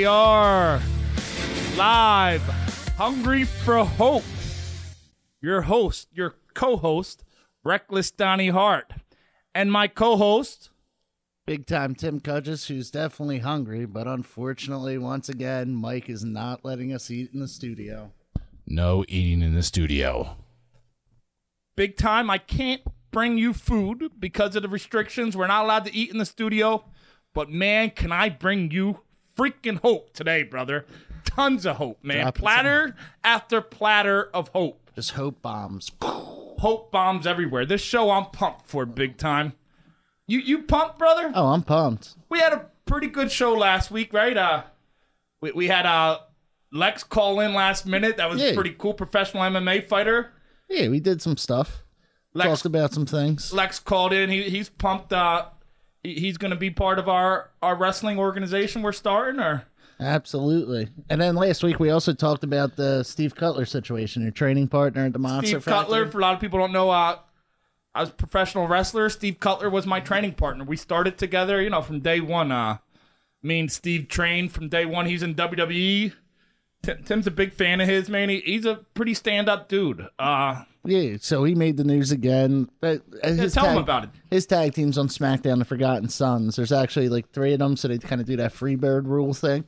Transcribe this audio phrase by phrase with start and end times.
[0.00, 0.80] Here we are,
[1.76, 2.40] live,
[2.96, 4.24] hungry for hope.
[5.42, 7.22] Your host, your co host,
[7.64, 8.94] Reckless Donnie Hart,
[9.54, 10.70] and my co host,
[11.44, 16.94] Big time Tim Cudges, who's definitely hungry, but unfortunately, once again, Mike is not letting
[16.94, 18.10] us eat in the studio.
[18.66, 20.38] No eating in the studio.
[21.76, 22.30] Big time.
[22.30, 25.36] I can't bring you food because of the restrictions.
[25.36, 26.86] We're not allowed to eat in the studio.
[27.34, 29.00] But man, can I bring you
[29.40, 30.84] freaking hope today, brother?
[31.24, 32.22] Tons of hope, man.
[32.22, 34.90] Drop it platter after platter of hope.
[34.94, 35.90] Just hope bombs.
[36.00, 37.64] Hope bombs everywhere.
[37.64, 39.54] This show I'm pumped for big time.
[40.26, 41.32] You you pumped, brother?
[41.34, 42.16] Oh, I'm pumped.
[42.28, 44.36] We had a pretty good show last week, right?
[44.36, 44.64] Uh
[45.40, 46.18] we, we had uh
[46.72, 48.16] Lex call in last minute.
[48.18, 48.54] That was Yeah.
[48.54, 48.94] pretty cool.
[48.94, 50.32] Professional MMA fighter.
[50.68, 51.82] Yeah, we did some stuff.
[52.34, 53.52] Lex Talked about some things.
[53.52, 54.30] Lex called in.
[54.30, 55.12] He he's pumped.
[55.12, 55.46] Uh,
[56.02, 59.40] he's going to be part of our our wrestling organization we're starting.
[59.40, 59.66] Or
[59.98, 60.88] Absolutely.
[61.10, 65.06] And then last week, we also talked about the Steve Cutler situation, your training partner
[65.06, 66.06] at the Monster Steve Cutler.
[66.06, 67.18] For a lot of people don't know, uh,
[67.94, 69.10] I was a professional wrestler.
[69.10, 70.64] Steve Cutler was my training partner.
[70.64, 71.60] We started together.
[71.60, 72.50] You know, from day one.
[72.50, 72.78] Uh,
[73.42, 75.06] me and Steve trained from day one.
[75.06, 76.12] He's in WWE.
[76.82, 78.28] Tim, Tim's a big fan of his, man.
[78.28, 80.06] He, he's a pretty stand up dude.
[80.18, 82.70] Uh, Yeah, so he made the news again.
[82.82, 84.10] Uh, his tell him tag- about it.
[84.30, 86.56] His tag team's on SmackDown, The Forgotten Sons.
[86.56, 89.64] There's actually like three of them, so they kind of do that Freebird rule thing.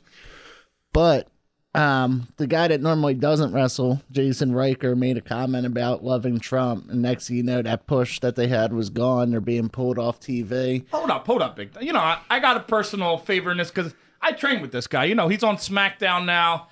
[0.94, 1.28] But
[1.74, 6.91] um, the guy that normally doesn't wrestle, Jason Ryker, made a comment about loving Trump,
[6.91, 9.30] and next thing you know, that push that they had was gone.
[9.30, 10.84] They're being pulled off TV.
[10.92, 11.76] Hold up, hold up, big.
[11.80, 14.86] You know, I, I got a personal favor in this because I train with this
[14.86, 15.04] guy.
[15.04, 16.69] You know, he's on SmackDown now,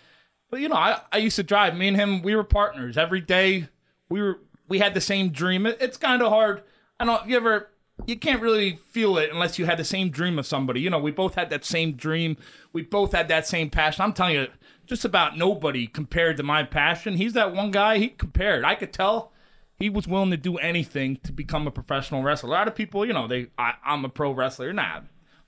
[0.50, 1.76] but you know, I, I used to drive.
[1.76, 3.68] Me and him, we were partners every day.
[4.10, 5.66] We were we had the same dream.
[5.66, 6.62] It, it's kind of hard.
[6.98, 7.26] I don't.
[7.28, 7.70] You ever?
[8.06, 10.80] You can't really feel it unless you had the same dream of somebody.
[10.80, 12.36] You know, we both had that same dream.
[12.72, 14.02] We both had that same passion.
[14.02, 14.46] I'm telling you,
[14.86, 17.14] just about nobody compared to my passion.
[17.14, 17.98] He's that one guy.
[17.98, 18.64] He compared.
[18.64, 19.32] I could tell
[19.80, 22.50] he was willing to do anything to become a professional wrestler.
[22.50, 24.72] A lot of people, you know, they I, I'm a pro wrestler.
[24.72, 25.00] Nah,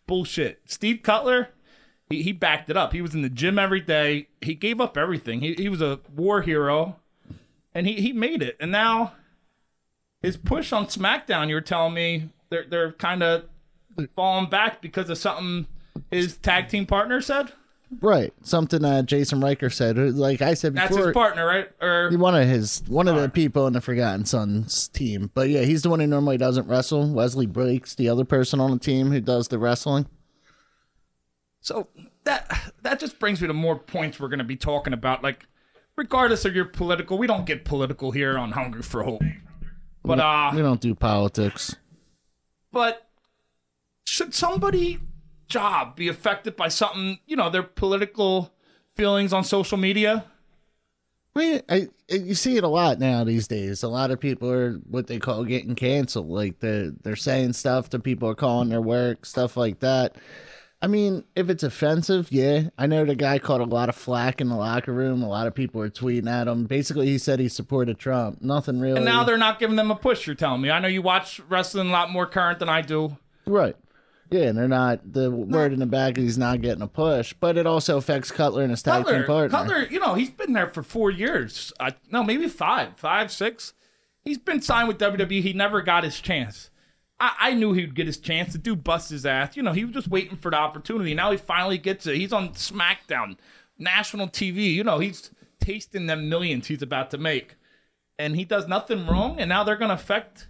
[0.06, 0.62] bullshit.
[0.64, 1.50] Steve Cutler,
[2.08, 2.92] he, he backed it up.
[2.92, 4.28] He was in the gym every day.
[4.40, 5.40] He gave up everything.
[5.40, 6.96] He he was a war hero,
[7.74, 8.56] and he he made it.
[8.60, 9.12] And now
[10.20, 13.44] his push on SmackDown, you were telling me they're they're kind of
[14.14, 15.66] falling back because of something
[16.10, 17.52] his tag team partner said.
[18.00, 19.98] Right, something uh, Jason Ryker said.
[19.98, 21.70] Like I said before, That's his partner, right?
[21.82, 25.30] Or one of his one of the people in the Forgotten Sons team.
[25.34, 27.12] But yeah, he's the one who normally doesn't wrestle.
[27.12, 30.06] Wesley Blake's, the other person on the team who does the wrestling.
[31.60, 31.88] So
[32.24, 35.22] that that just brings me to more points we're going to be talking about.
[35.22, 35.46] Like,
[35.96, 39.22] regardless of your political, we don't get political here on Hungry for Hope.
[40.04, 41.76] But uh, We don't do politics.
[42.72, 43.08] but
[44.04, 44.98] should somebody
[45.48, 47.18] job be affected by something?
[47.26, 48.52] You know, their political
[48.96, 50.24] feelings on social media.
[51.34, 53.82] I mean, I, you see it a lot now these days.
[53.82, 56.28] A lot of people are what they call getting canceled.
[56.28, 60.16] Like they're they're saying stuff to people are calling their work, stuff like that.
[60.82, 62.70] I mean, if it's offensive, yeah.
[62.76, 65.22] I know the guy caught a lot of flack in the locker room.
[65.22, 66.64] A lot of people were tweeting at him.
[66.64, 68.42] Basically, he said he supported Trump.
[68.42, 68.96] Nothing really.
[68.96, 70.26] And now they're not giving them a push.
[70.26, 70.70] You're telling me.
[70.70, 73.16] I know you watch wrestling a lot more current than I do.
[73.46, 73.76] right.
[74.30, 75.12] Yeah, and they're not.
[75.12, 78.30] The word in the back is he's not getting a push, but it also affects
[78.30, 79.58] Cutler and his tag team Cutler, partner.
[79.58, 81.70] Cutler, you know, he's been there for four years.
[81.78, 83.74] Uh, no, maybe five, five, six.
[84.24, 85.42] He's been signed with WWE.
[85.42, 86.70] He never got his chance.
[87.22, 88.52] I, I knew he'd get his chance.
[88.52, 89.56] The dude bust his ass.
[89.56, 91.14] You know, he was just waiting for the opportunity.
[91.14, 92.16] Now he finally gets it.
[92.16, 93.36] He's on SmackDown,
[93.78, 94.74] national TV.
[94.74, 95.30] You know, he's
[95.60, 97.54] tasting them millions he's about to make.
[98.18, 100.48] And he does nothing wrong, and now they're going to affect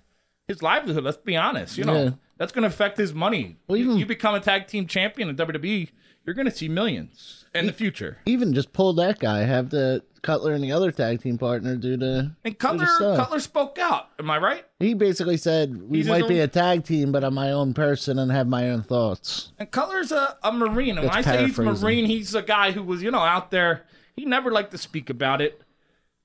[0.48, 1.04] his livelihood.
[1.04, 1.78] Let's be honest.
[1.78, 2.10] You know, Yeah.
[2.38, 3.56] that's going to affect his money.
[3.68, 5.90] Well, even- you become a tag team champion in WWE,
[6.24, 8.18] you're going to see millions in the future.
[8.26, 11.96] Even just pull that guy, have the Cutler and the other tag team partner do
[11.96, 12.32] the.
[12.44, 13.16] And do the Cutler.
[13.16, 14.08] Cutler spoke out.
[14.20, 14.64] Am I right?
[14.78, 17.74] He basically said we He's might be own- a tag team, but I'm my own
[17.74, 19.52] person and have my own thoughts.
[19.58, 20.98] And Cutler's a, a Marine.
[20.98, 21.62] And when I say he's a.
[21.62, 23.84] Marine, he's a guy who was, you know, out there.
[24.14, 25.60] He never liked to speak about it.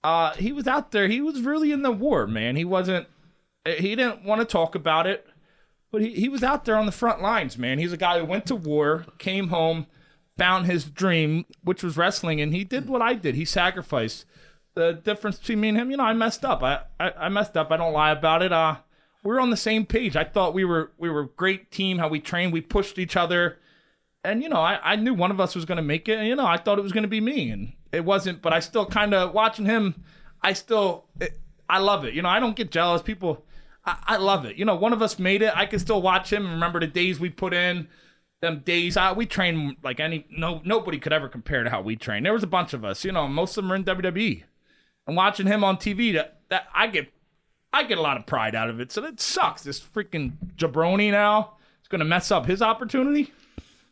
[0.04, 1.08] Uh, he was out there.
[1.08, 2.56] He was really in the war, man.
[2.56, 3.08] He wasn't.
[3.66, 5.28] He didn't want to talk about it,
[5.92, 7.80] but he, he was out there on the front lines, man.
[7.80, 9.88] He's a guy who went to war, came home,
[10.38, 13.36] found his dream, which was wrestling, and he did what I did.
[13.36, 14.26] He sacrificed.
[14.76, 16.62] The difference between me and him, you know, I messed up.
[16.62, 17.72] I, I, I messed up.
[17.72, 18.54] I don't lie about it.
[18.54, 18.76] Uh,
[19.24, 20.16] we were on the same page.
[20.16, 21.98] I thought we were we were a great team.
[21.98, 23.58] How we trained, we pushed each other,
[24.24, 26.20] and you know, I, I knew one of us was going to make it.
[26.20, 28.42] And, you know, I thought it was going to be me, and it wasn't.
[28.42, 30.04] But I still kind of watching him.
[30.44, 32.14] I still, it, I love it.
[32.14, 33.02] You know, I don't get jealous.
[33.02, 33.44] People,
[33.88, 34.58] I, I love it.
[34.58, 35.54] You know, one of us made it.
[35.56, 37.88] I can still watch him and remember the days we put in.
[38.42, 38.98] them days.
[38.98, 42.24] Uh, we train like any no nobody could ever compare to how we train.
[42.24, 44.44] There was a bunch of us, you know, most of them are in WWE,
[45.08, 47.12] and watching him on TV, that that I get
[47.74, 48.92] I get a lot of pride out of it.
[48.92, 49.64] So that sucks.
[49.64, 53.34] This freaking jabroni now is going to mess up his opportunity.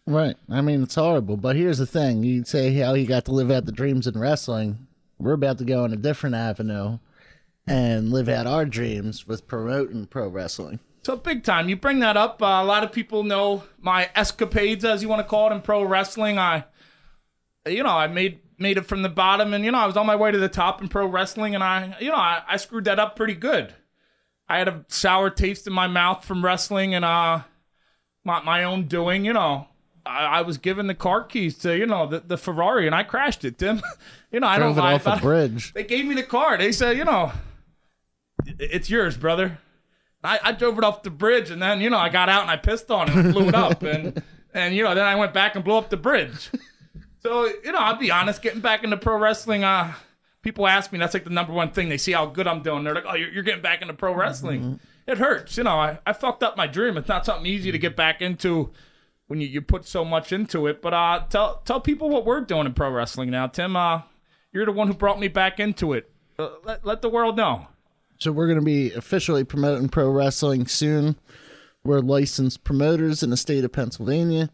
[0.08, 0.36] Right.
[0.50, 1.38] I mean, it's horrible.
[1.38, 4.20] But here's the thing: you say how he got to live out the dreams in
[4.20, 4.88] wrestling.
[5.18, 7.00] We're about to go on a different avenue
[7.68, 10.80] and live out our dreams with promoting pro wrestling.
[11.04, 11.70] So big time.
[11.70, 12.42] You bring that up.
[12.42, 15.62] Uh, a lot of people know my escapades, as you want to call it, in
[15.62, 16.40] pro wrestling.
[16.40, 16.66] I,
[17.68, 20.06] you know, I made made it from the bottom, and you know, I was on
[20.06, 22.86] my way to the top in pro wrestling, and I, you know, I, I screwed
[22.86, 23.74] that up pretty good.
[24.48, 27.42] I had a sour taste in my mouth from wrestling, and uh,
[28.24, 29.26] my my own doing.
[29.26, 29.68] You know,
[30.06, 33.04] I, I was given the car keys to you know the, the Ferrari, and I
[33.04, 33.82] crashed it, Tim.
[34.32, 35.22] you know, I don't Drove it lie off a about it.
[35.22, 35.74] bridge.
[35.74, 36.58] They gave me the car.
[36.58, 37.32] They said, you know,
[38.46, 39.60] it's yours, brother.
[40.24, 42.52] I, I drove it off the bridge, and then you know I got out and
[42.52, 44.22] I pissed on it and blew it up, and
[44.54, 46.50] and you know then I went back and blew up the bridge.
[47.22, 49.94] So you know I'll be honest, getting back into pro wrestling, uh,
[50.42, 51.90] people ask me that's like the number one thing.
[51.90, 52.84] They see how good I'm doing.
[52.84, 54.80] They're like, oh, you're, you're getting back into pro wrestling.
[55.08, 55.78] It hurts, you know.
[55.80, 56.98] I, I fucked up my dream.
[56.98, 58.72] It's not something easy to get back into
[59.28, 60.82] when you, you put so much into it.
[60.82, 63.76] But uh, tell tell people what we're doing in pro wrestling now, Tim.
[63.76, 64.04] Uh,
[64.52, 66.12] you're the one who brought me back into it.
[66.38, 67.68] Uh, let let the world know.
[68.18, 71.18] So we're going to be officially promoting pro wrestling soon.
[71.84, 74.50] We're licensed promoters in the state of Pennsylvania,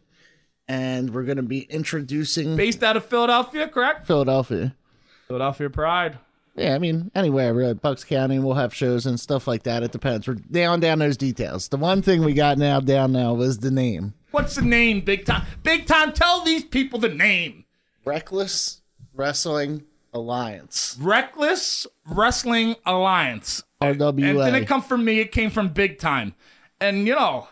[0.68, 4.06] and we're going to be introducing Based out of Philadelphia, correct?
[4.06, 4.76] Philadelphia.
[5.28, 6.18] Philadelphia Pride.
[6.56, 7.54] Yeah, I mean anywhere.
[7.54, 8.38] We're at Bucks County.
[8.40, 9.84] We'll have shows and stuff like that.
[9.84, 10.28] It depends.
[10.28, 11.70] We're down down those details.
[11.70, 14.14] The one thing we got now down now was the name.
[14.32, 15.46] What's the name, Big Time?
[15.64, 17.64] Big Time, tell these people the name.
[18.04, 18.82] Reckless
[19.14, 20.98] Wrestling Alliance.
[21.00, 23.64] Reckless Wrestling Alliance.
[23.82, 24.30] RWA.
[24.30, 26.36] And it didn't come from me, it came from Big Time.
[26.80, 27.48] And, you know,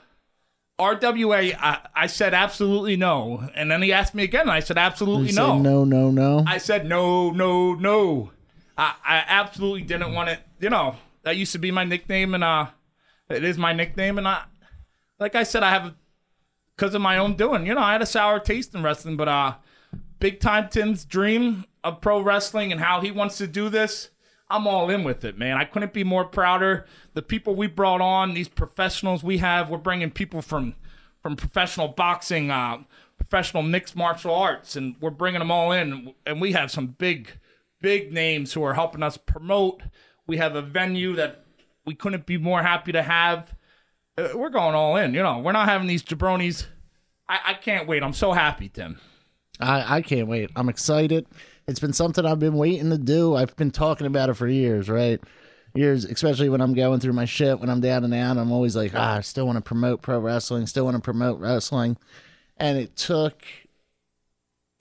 [0.80, 3.50] RWA, I, I said absolutely no.
[3.54, 5.60] And then he asked me again, and I said absolutely no.
[5.60, 6.44] no, no, no.
[6.48, 8.32] I said no, no, no.
[8.78, 10.40] I, I absolutely didn't want it.
[10.60, 12.68] You know, that used to be my nickname, and uh,
[13.30, 14.18] it is my nickname.
[14.18, 14.44] And I,
[15.20, 15.94] like I said, I have
[16.76, 17.66] because of my own doing.
[17.66, 19.56] You know, I had a sour taste in wrestling, but uh,
[20.20, 24.10] big time Tim's dream of pro wrestling and how he wants to do this.
[24.50, 25.58] I'm all in with it, man.
[25.58, 26.86] I couldn't be more prouder.
[27.14, 30.76] The people we brought on, these professionals we have, we're bringing people from
[31.22, 32.78] from professional boxing, uh,
[33.18, 36.14] professional mixed martial arts, and we're bringing them all in.
[36.26, 37.32] And we have some big,
[37.82, 39.84] big names who are helping us promote.
[40.26, 41.46] We have a venue that
[41.86, 43.54] we couldn't be more happy to have.
[44.18, 45.14] Uh, We're going all in.
[45.14, 46.68] You know, we're not having these jabronis.
[47.28, 48.02] I, I can't wait.
[48.02, 49.00] I'm so happy, Tim.
[49.60, 50.52] I, I can't wait.
[50.56, 51.28] I'm excited.
[51.70, 53.36] It's been something I've been waiting to do.
[53.36, 55.22] I've been talking about it for years, right?
[55.76, 58.76] Years, especially when I'm going through my shit, when I'm down and out, I'm always
[58.76, 61.96] like, ah, I still want to promote pro wrestling, still want to promote wrestling.
[62.58, 63.44] And it took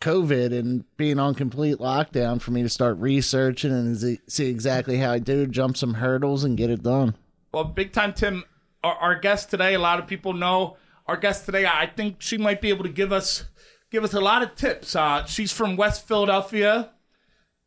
[0.00, 5.12] COVID and being on complete lockdown for me to start researching and see exactly how
[5.12, 7.14] I do, jump some hurdles and get it done.
[7.52, 8.44] Well, big time, Tim.
[8.82, 9.74] Our, our guest today.
[9.74, 11.66] A lot of people know our guest today.
[11.66, 13.44] I think she might be able to give us
[13.90, 14.94] give us a lot of tips.
[14.94, 16.90] Uh, she's from West Philadelphia.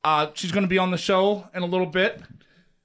[0.03, 2.21] Uh, she's going to be on the show in a little bit.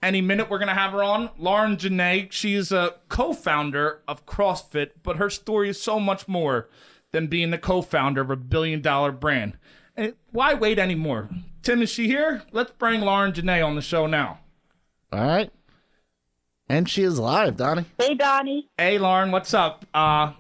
[0.03, 1.31] Any minute, we're going to have her on.
[1.39, 2.31] Lauren Jenai.
[2.31, 6.69] She is a co-founder of CrossFit, but her story is so much more
[7.13, 9.57] than being the co-founder of a billion-dollar brand.
[9.97, 11.31] And why wait anymore?
[11.63, 12.43] Tim, is she here?
[12.53, 14.41] Let's bring Lauren Jenai on the show now.
[15.11, 15.51] All right.
[16.69, 17.87] And she is live, Donnie.
[17.99, 18.69] Hey, Donnie.
[18.77, 19.87] Hey, Lauren, what's up?
[19.95, 20.33] Uh,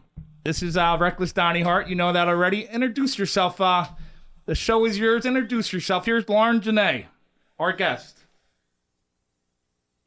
[0.46, 1.88] this is uh, Reckless Donnie Hart.
[1.88, 2.66] You know that already.
[2.66, 3.60] Introduce yourself.
[3.60, 3.86] Uh,
[4.44, 5.26] the show is yours.
[5.26, 6.06] Introduce yourself.
[6.06, 7.06] Here's Lauren Jenai,
[7.58, 8.18] our guest.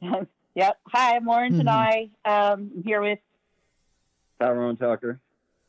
[0.00, 0.78] yep.
[0.88, 1.68] Hi, I'm Lauren Mm-hmm.
[1.68, 3.18] Um, I'm here with
[4.40, 5.20] Tyrone Tucker.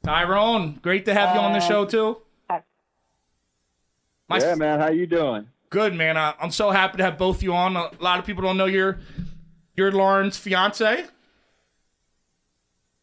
[0.03, 2.17] Tyrone, great to have you on the Uh, show too.
[2.49, 2.63] hi.
[4.29, 4.79] My yeah, man.
[4.79, 5.47] How you doing?
[5.69, 6.15] good man.
[6.17, 7.75] Uh, I'm so happy to have both you on.
[7.75, 8.99] A lot of people don't know you're
[9.75, 11.05] you're Lauren's fiance.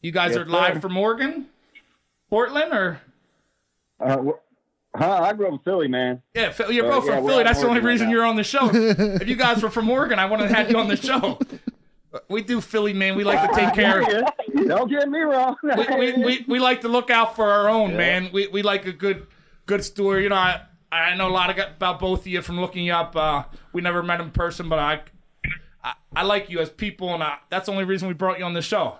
[0.00, 0.80] You guys Yes, are live sir.
[0.80, 1.46] from Oregon,
[2.30, 3.00] Portland, or
[4.00, 4.16] Uh,
[4.94, 6.22] huh, I grew up in Philly, man.
[6.34, 7.44] Yeah, you're Uh, both yeah, from Philly.
[7.44, 8.70] That's the only working right reason you're on the show.
[8.72, 11.38] if you guys were from Oregon, I wouldn't have had you on the show.
[12.28, 13.16] We do Philly, man.
[13.16, 14.02] We like to take care.
[14.02, 14.30] Yeah,
[14.66, 15.56] Don't get me wrong.
[15.62, 18.30] We, we, we, we like to look out for our own, man.
[18.32, 19.26] We, we like a good
[19.66, 20.22] good story.
[20.22, 22.94] You know, I, I know a lot of, about both of you from looking you
[22.94, 23.14] up.
[23.14, 23.44] Uh,
[23.74, 25.02] we never met in person, but I,
[25.84, 28.44] I, I like you as people, and I, that's the only reason we brought you
[28.46, 28.98] on the show.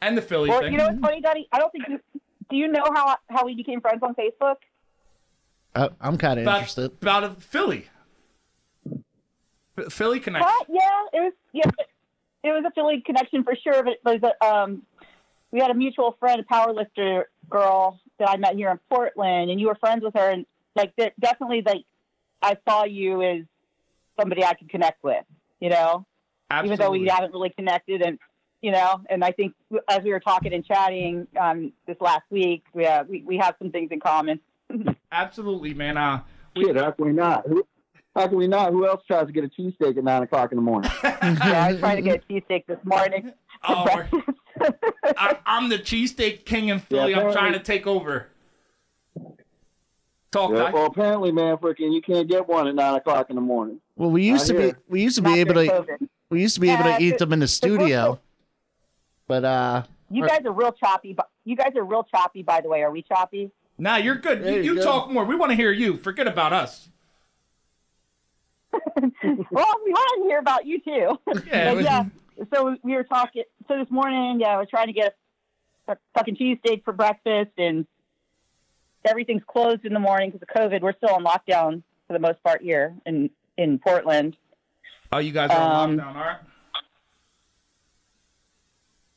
[0.00, 0.72] And the Philly Well, thing.
[0.72, 1.48] you know what's funny, Daddy?
[1.52, 2.00] I don't think you.
[2.50, 4.56] Do you know how how we became friends on Facebook?
[5.74, 6.92] Uh, I'm kind of interested.
[7.02, 7.86] about a Philly.
[9.90, 10.46] Philly connection.
[10.48, 10.66] What?
[10.70, 11.32] Yeah, it was.
[11.52, 11.70] Yeah,
[12.44, 13.82] it was a Philly connection for sure.
[13.82, 14.82] But it was a, um,
[15.50, 19.60] we had a mutual friend, a powerlifter girl that I met here in Portland, and
[19.60, 21.84] you were friends with her, and like de- definitely like
[22.42, 23.42] I saw you as
[24.18, 25.24] somebody I could connect with,
[25.60, 26.06] you know,
[26.50, 26.74] Absolutely.
[26.74, 28.18] even though we haven't really connected, and
[28.62, 29.54] you know, and I think
[29.88, 33.54] as we were talking and chatting um, this last week, we, uh, we we have
[33.58, 34.40] some things in common.
[35.12, 35.96] Absolutely, man.
[35.96, 36.22] Uh,
[36.56, 37.46] Shit, how can we not?
[37.46, 37.66] Who,
[38.14, 38.72] how can we not?
[38.72, 40.90] Who else tries to get a cheesesteak at nine o'clock in the morning?
[41.04, 43.32] yeah, I was trying to get a cheesesteak this morning.
[43.68, 43.86] Oh.
[45.16, 47.12] I, I'm the cheesesteak king in Philly.
[47.12, 48.28] Yeah, I'm trying to take over.
[50.30, 53.42] Talk, Yeah, well, apparently, man, freaking, you can't get one at nine o'clock in the
[53.42, 53.80] morning.
[53.96, 56.08] Well, we used I to be we used to Not be able to COVID.
[56.28, 58.20] we used to be able to eat them in the studio, still-
[59.26, 61.12] but uh, You guys are real choppy.
[61.12, 62.82] But you guys are real choppy, by the way.
[62.82, 63.50] Are we choppy?
[63.78, 64.42] Nah, you're good.
[64.42, 64.84] There You, you you go.
[64.84, 65.24] talk more.
[65.24, 65.96] We want to hear you.
[65.96, 66.88] Forget about us.
[68.72, 69.10] well,
[69.84, 71.18] we want to hear about you too.
[71.46, 72.04] Yeah, But yeah.
[72.54, 73.44] So we were talking.
[73.68, 75.16] So this morning, yeah, I was trying to get
[75.88, 77.86] a, a fucking cheesesteak for breakfast, and
[79.04, 80.82] everything's closed in the morning because of COVID.
[80.82, 84.36] We're still on lockdown for the most part here in in Portland.
[85.12, 86.36] Oh, you guys are on Um, lockdown, all right?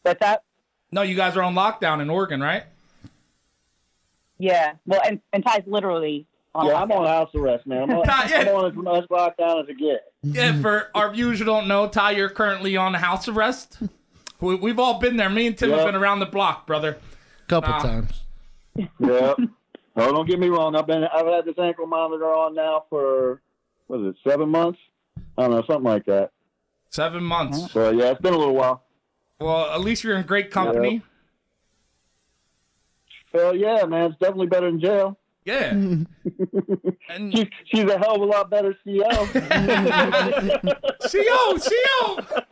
[0.10, 0.44] But that,
[0.92, 2.64] No, you guys are on lockdown in Oregon, right?
[4.40, 4.74] yeah.
[4.88, 6.26] Well, and and Ty's literally
[6.56, 6.66] on.
[6.66, 7.84] Yeah, I'm on house arrest, man.
[7.84, 8.48] I'm on, Not yet.
[8.48, 10.12] I'm on as much lockdown as I get.
[10.24, 13.78] Yeah, for our viewers who don't know, Ty, you're currently on house arrest.
[14.42, 15.30] We, we've all been there.
[15.30, 16.98] Me and Tim have been around the block, brother.
[17.44, 17.80] A couple Nah.
[17.84, 18.22] times.
[18.76, 18.88] Yeah.
[19.38, 19.38] oh,
[19.96, 20.76] don't get me wrong.
[20.76, 23.42] I've been I've had this ankle monitor on now for
[23.88, 24.80] what is it, seven months?
[25.38, 26.32] I don't know, something like that.
[26.90, 27.72] Seven months.
[27.74, 28.84] So yeah, it's been a little while.
[29.40, 31.02] Well, at least you're in great company.
[33.32, 35.18] So yeah, man, it's definitely better than jail.
[35.46, 35.72] Yeah.
[37.10, 39.10] and She's she's a hell of a lot better CEO.
[41.10, 42.44] CO, CO.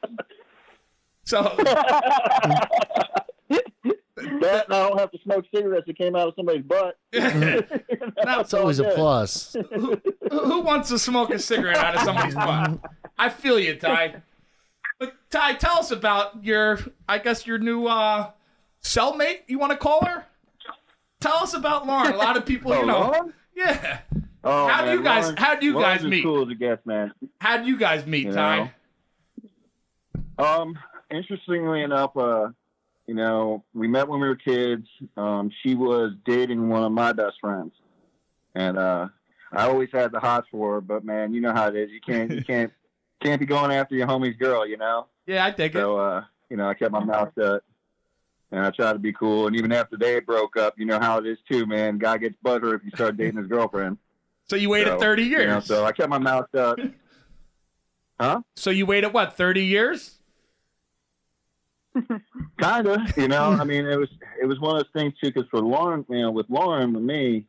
[1.26, 1.42] So
[4.42, 6.98] that and I don't have to smoke cigarettes that came out of somebody's butt.
[8.24, 9.56] That's always a plus.
[9.74, 10.02] who,
[10.32, 12.80] who wants to smoke a cigarette out of somebody's butt?
[13.18, 14.22] I feel you, Ty.
[15.00, 18.32] But Ty, tell us about your, I guess your new uh,
[18.82, 19.40] cellmate.
[19.48, 20.26] You want to call her?
[21.20, 22.14] Tell us about Lauren.
[22.14, 23.00] A lot of people, you Oh, know.
[23.12, 23.34] Lauren?
[23.56, 24.00] Yeah.
[24.44, 26.24] Oh, How do you guys- how do you Lauren's guys meet?
[26.24, 27.12] Cool as it gets, man.
[27.40, 28.72] How do you guys meet, You Ty?
[30.38, 30.46] know.
[30.46, 30.78] Um,
[31.10, 32.50] interestingly enough, uh,
[33.08, 34.88] you know, we met when we were kids.
[35.16, 37.72] Um, she was dating one of my best friends,
[38.54, 39.08] and uh,
[39.52, 40.82] I always had the hots for her.
[40.82, 41.90] But man, you know how it is.
[41.90, 42.72] You can't, you can't,
[43.28, 44.66] can't be going after your homie's girl.
[44.66, 45.08] You know.
[45.26, 45.80] Yeah, I dig it.
[45.80, 47.64] So, uh, you know, I kept my mouth shut,
[48.52, 49.48] and I tried to be cool.
[49.48, 51.98] And even after they broke up, you know how it is too, man.
[51.98, 53.98] Guy gets butter if you start dating his girlfriend.
[54.50, 55.42] So you waited So, 30 years.
[55.42, 56.80] You know, so I kept my mouth shut.
[58.20, 58.42] Huh?
[58.56, 60.18] So you waited what, 30 years?
[62.60, 64.10] kind of you know i mean it was
[64.42, 67.02] it was one of those things too because for lauren you know with lauren with
[67.02, 67.44] me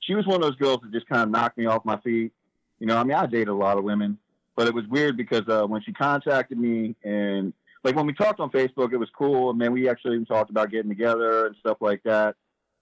[0.00, 2.32] she was one of those girls that just kind of knocked me off my feet
[2.80, 4.18] you know i mean i dated a lot of women
[4.56, 8.40] but it was weird because uh when she contacted me and like when we talked
[8.40, 11.56] on facebook it was cool and then we actually even talked about getting together and
[11.60, 12.36] stuff like that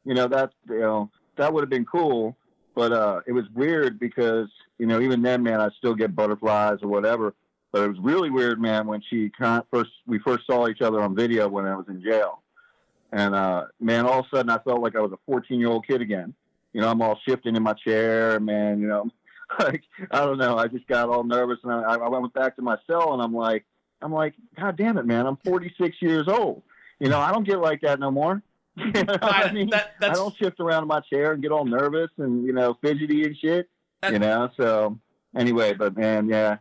[0.05, 2.37] you know that you know that would have been cool
[2.75, 4.49] but uh it was weird because
[4.79, 7.35] you know even then man i still get butterflies or whatever
[7.73, 11.01] but it was really weird, man, when she con- first we first saw each other
[11.01, 12.43] on video when I was in jail,
[13.13, 15.71] and uh, man, all of a sudden I felt like I was a 14 year
[15.71, 16.35] old kid again.
[16.75, 18.79] You know, I'm all shifting in my chair, man.
[18.81, 19.11] You know,
[19.59, 22.63] like I don't know, I just got all nervous, and I, I went back to
[22.63, 23.65] my cell, and I'm like,
[24.01, 26.63] I'm like, God damn it, man, I'm 46 years old.
[27.01, 28.43] You know, I don't get like that no more.
[28.77, 29.69] You know what I mean?
[29.69, 32.79] that, I don't shift around in my chair and get all nervous and you know
[32.81, 33.69] fidgety and shit.
[34.01, 34.99] That- you know, so
[35.37, 36.57] anyway, but man, yeah,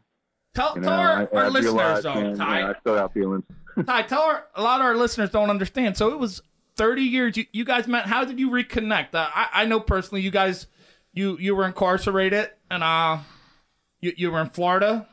[0.53, 2.59] tell, you tell our, I, our I listeners, realized, though, man, Ty.
[2.59, 3.43] yeah, I still have feelings.
[3.85, 5.95] Ty, tell our, a lot of our listeners don't understand.
[5.95, 6.41] So it was
[6.75, 7.37] 30 years.
[7.37, 8.05] You, you guys met.
[8.07, 9.15] How did you reconnect?
[9.15, 10.67] Uh, I, I know personally, you guys,
[11.13, 13.19] you you were incarcerated, and uh,
[13.99, 15.07] you you were in Florida.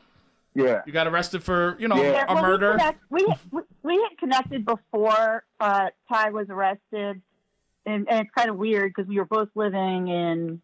[0.55, 2.25] Yeah, You got arrested for you know Yeah.
[2.27, 2.71] a well, murder.
[2.71, 7.21] We, connect, we, we we had connected before uh, Ty was arrested,
[7.85, 10.61] and, and it's kind of weird because we were both living in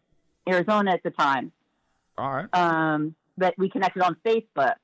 [0.48, 1.52] Arizona at the time.
[2.18, 2.48] All right.
[2.52, 4.74] Um, but we connected on Facebook,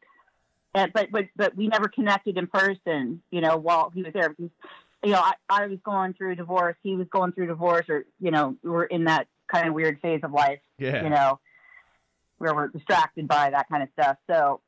[0.74, 3.22] and, but but but we never connected in person.
[3.30, 4.50] You know, while he was there, because
[5.02, 8.04] you know I, I was going through a divorce, he was going through divorce, or
[8.20, 10.60] you know we were in that kind of weird phase of life.
[10.78, 11.02] Yeah.
[11.04, 11.38] You know,
[12.38, 14.16] where we're distracted by that kind of stuff.
[14.28, 14.60] So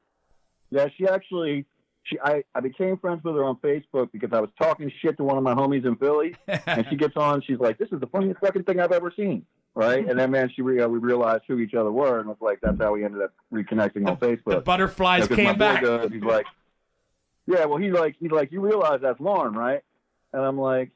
[0.71, 0.88] yeah.
[0.97, 1.67] She actually,
[2.05, 5.25] she I, I became friends with her on Facebook because I was talking shit to
[5.25, 7.43] one of my homies in Philly, and she gets on.
[7.43, 10.53] She's like, "This is the funniest fucking thing I've ever seen." Right, and then man,
[10.55, 13.05] she re- uh, we realized who each other were, and it's like that's how we
[13.05, 14.50] ended up reconnecting on Facebook.
[14.55, 15.83] the butterflies Because came back.
[15.83, 16.47] does, he's like,
[17.47, 19.83] yeah, well, he's like, he's like, you realize that's Lauren, right?
[20.33, 20.93] And I'm like,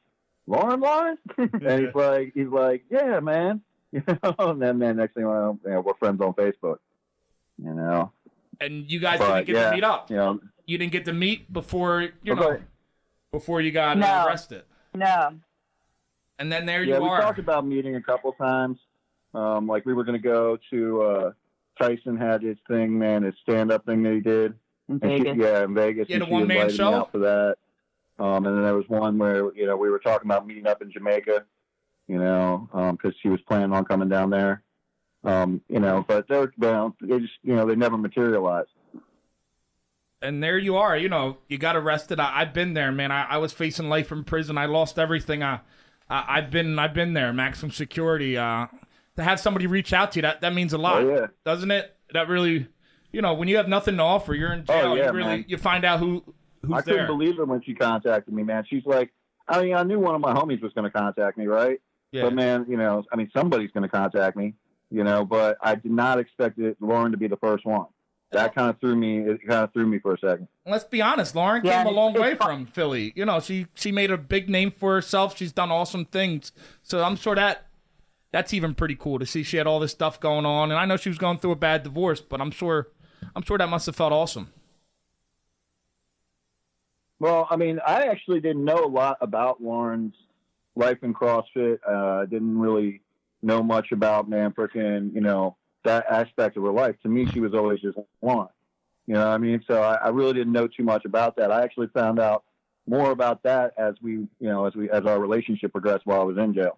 [0.47, 3.61] Lauren, Lauren, and he's like, he's like, yeah, man.
[3.93, 6.77] You know, and then man, next thing I know, you know, we're friends on Facebook.
[7.63, 8.11] You know,
[8.61, 10.09] And you guys But, didn't get yeah, to meet up.
[10.09, 12.63] you know, You didn't get to meet before you know Okay.
[13.31, 14.25] before you got No.
[14.27, 14.63] arrested.
[14.93, 15.33] No.
[16.37, 17.17] And then there yeah, you we are.
[17.17, 18.77] We talked about meeting a couple times.
[19.33, 21.31] Um, like we were going to go to uh,
[21.79, 24.53] Tyson had his thing, man, his stand up thing that he did.
[24.87, 26.07] In And she- yeah, in Vegas.
[26.09, 26.91] Yeah, and the one-man show?
[26.91, 27.57] Me out for that.
[28.19, 30.81] Um, and then there was one where you know we were talking about meeting up
[30.81, 31.43] in Jamaica.
[32.09, 32.67] You know,
[32.99, 34.63] because she was planning on coming down there.
[35.23, 38.69] Um, you know, but they're well, they just you know they never materialized.
[40.21, 40.97] and there you are.
[40.97, 42.19] You know, you got arrested.
[42.19, 43.11] I, I've been there, man.
[43.11, 44.57] I, I was facing life in prison.
[44.57, 45.43] I lost everything.
[45.43, 45.59] I,
[46.09, 47.31] I I've been I've been there.
[47.31, 48.37] Maximum security.
[48.37, 48.67] Uh,
[49.17, 51.27] to have somebody reach out to you, that that means a lot, Oh, yeah.
[51.45, 51.95] doesn't it?
[52.13, 52.67] That really,
[53.11, 54.93] you know, when you have nothing to offer, you're in jail.
[54.93, 55.45] Oh, yeah, you really man.
[55.47, 56.23] you find out who
[56.65, 57.07] who's I couldn't there.
[57.07, 58.63] believe it when she contacted me, man.
[58.69, 59.11] She's like,
[59.47, 61.79] I mean, I knew one of my homies was going to contact me, right?
[62.11, 62.23] Yeah.
[62.23, 64.53] But man, you know, I mean, somebody's going to contact me,
[64.89, 65.25] you know.
[65.25, 67.85] But I did not expect it, Lauren to be the first one.
[68.31, 69.19] That kind of threw me.
[69.19, 70.47] It kind of threw me for a second.
[70.65, 73.11] Let's be honest, Lauren Yeah, came a long way fu- from Philly.
[73.15, 75.35] You know, she she made a big name for herself.
[75.35, 76.51] She's done awesome things.
[76.83, 77.65] So I'm sure that
[78.31, 80.69] that's even pretty cool to see she had all this stuff going on.
[80.69, 82.89] And I know she was going through a bad divorce, but I'm sure
[83.35, 84.51] I'm sure that must have felt awesome.
[87.19, 90.13] Well, I mean, I actually didn't know a lot about Lauren's
[90.75, 91.79] life in CrossFit.
[91.87, 93.01] Uh, I didn't really
[93.41, 96.95] know much about man freaking, you know, that aspect of her life.
[97.03, 98.47] To me, she was always just one.
[99.07, 99.63] You know what I mean?
[99.67, 101.51] So I, I really didn't know too much about that.
[101.51, 102.43] I actually found out
[102.87, 106.23] more about that as we, you know, as we as our relationship progressed while I
[106.23, 106.77] was in jail.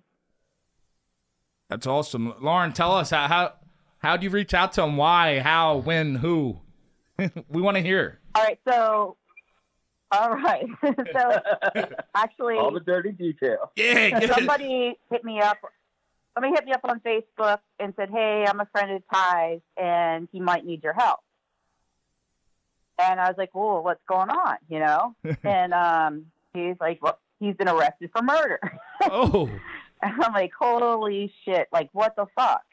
[1.69, 2.33] That's awesome.
[2.41, 3.53] Lauren, tell us how how
[3.99, 4.97] how do you reach out to him?
[4.97, 5.39] Why?
[5.39, 5.77] How?
[5.77, 6.15] When?
[6.15, 6.59] Who?
[7.49, 8.19] we want to hear.
[8.35, 8.59] All right.
[8.67, 9.17] So,
[10.11, 10.65] all right.
[10.83, 11.41] so,
[12.15, 13.69] actually, All the dirty details.
[13.75, 15.57] Yeah, somebody hit me up.
[16.33, 20.27] Somebody hit me up on Facebook and said, "Hey, I'm a friend of Ty's, and
[20.31, 21.19] he might need your help."
[23.01, 25.15] And I was like, "Whoa, what's going on?" You know.
[25.43, 28.59] and um, he's like, "Well, he's been arrested for murder."
[29.03, 29.49] Oh,
[30.01, 32.63] And I'm like, holy shit, like what the fuck,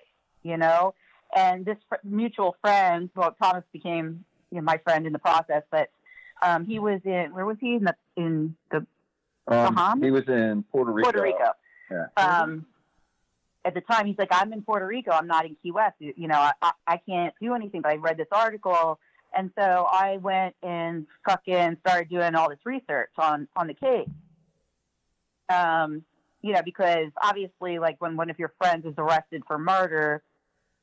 [0.42, 0.94] you know?
[1.36, 5.62] And this fr- mutual friend, well, Thomas became you know, my friend in the process,
[5.70, 5.90] but
[6.42, 7.74] um, he was in, where was he?
[7.76, 8.78] In the, in the
[9.46, 10.04] Um, Bahamas?
[10.04, 11.10] he was in Puerto Rico.
[11.10, 11.50] Puerto Rico.
[11.90, 12.06] Yeah.
[12.16, 12.66] Um,
[13.64, 15.10] at the time, he's like, I'm in Puerto Rico.
[15.10, 15.96] I'm not in Key West.
[15.98, 17.82] You, you know, I, I, I can't do anything.
[17.82, 18.98] But I read this article,
[19.36, 24.08] and so I went and fucking started doing all this research on on the case.
[25.48, 26.02] Um,
[26.42, 30.22] you know, because obviously, like when one of your friends is arrested for murder,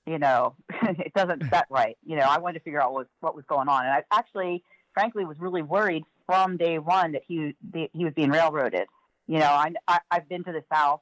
[0.06, 1.98] you know, it doesn't set right.
[2.06, 4.64] You know, I wanted to figure out what what was going on, and I actually,
[4.96, 8.88] frankly, was really worried from day one that he that he was being railroaded.
[9.28, 11.02] You know, I, I I've been to the South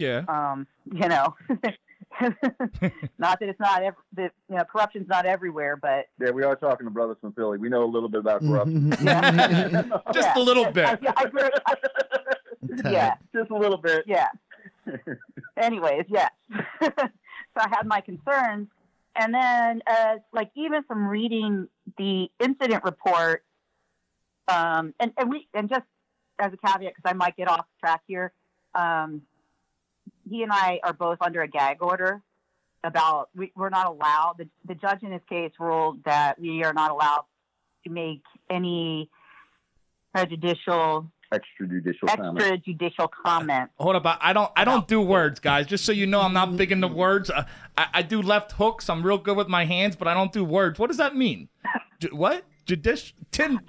[0.00, 0.22] yeah.
[0.28, 1.36] um, you know,
[3.18, 6.56] not that it's not ev- that you know corruption's not everywhere, but Yeah, we are
[6.56, 7.58] talking to brothers from Philly.
[7.58, 8.90] We know a little bit about corruption.
[8.90, 9.90] Mm-hmm.
[10.12, 10.38] Just yeah.
[10.38, 11.00] a little I, bit.
[11.16, 11.74] I, grew- I,
[12.90, 14.04] yeah, Just a little bit.
[14.06, 14.28] yeah.
[15.56, 16.30] Anyways, yes.
[16.82, 16.90] so
[17.56, 18.68] I had my concerns,
[19.16, 21.68] and then uh, like even from reading
[21.98, 23.44] the incident report,
[24.48, 25.84] um, and and we and just
[26.38, 28.32] as a caveat because I might get off track here,
[28.74, 29.22] um,
[30.28, 32.22] he and I are both under a gag order
[32.84, 34.36] about we, we're not allowed.
[34.38, 37.24] The, the judge in this case ruled that we are not allowed
[37.84, 39.10] to make any
[40.14, 42.38] prejudicial, Extrajudicial comment.
[42.38, 43.72] extrajudicial comments.
[43.78, 45.66] Hold up, I I don't I don't do words, guys.
[45.66, 47.30] Just so you know, I'm not big into words.
[47.30, 47.44] Uh,
[47.78, 48.90] I, I do left hooks.
[48.90, 50.78] I'm real good with my hands, but I don't do words.
[50.78, 51.48] What does that mean?
[52.00, 52.44] Ju- what?
[52.66, 53.60] Judici- Tim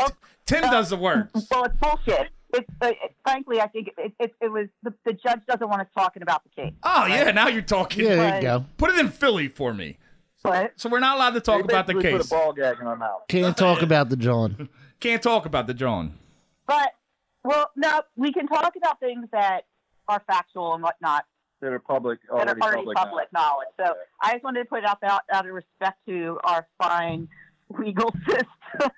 [0.45, 1.30] Tim does the words.
[1.52, 2.30] Well, it's bullshit.
[2.54, 5.82] It's, uh, it, frankly, I think it, it, it was the, the judge doesn't want
[5.82, 6.74] us talking about the case.
[6.84, 8.06] Oh yeah, now you're talking.
[8.06, 8.65] Yeah, there But- you go.
[8.78, 9.97] Put it in Philly for me.
[10.43, 12.28] But So we're not allowed to talk about the basically case.
[12.30, 13.21] Put a ball gag in our mouth.
[13.30, 14.69] Can't talk about the John.
[15.00, 16.17] Can't talk about the John.
[16.65, 16.93] but
[17.43, 19.65] well, no, we can talk about things that
[20.08, 21.25] are factual and whatnot
[21.62, 22.97] That are public, that are already, already public.
[22.97, 23.67] public, knowledge.
[23.80, 27.27] So I just wanted to put it out out, out of respect to our fine
[27.77, 28.91] legal system.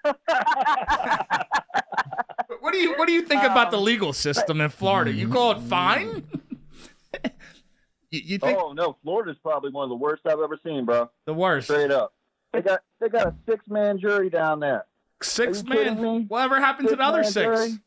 [2.60, 5.12] What do you What do you think about the um, legal system in Florida?
[5.12, 6.08] You call it fine?
[6.22, 7.28] Mm-hmm.
[8.12, 11.10] you, you think Oh no, Florida's probably one of the worst I've ever seen, bro.
[11.26, 11.68] the worst?
[11.68, 12.14] Straight up.
[12.54, 14.86] They got they got a six man jury down there.
[15.22, 16.02] Six Are you man.
[16.02, 16.26] me?
[16.28, 17.72] Whatever happened to the other Six-man six?
[17.72, 17.80] jury?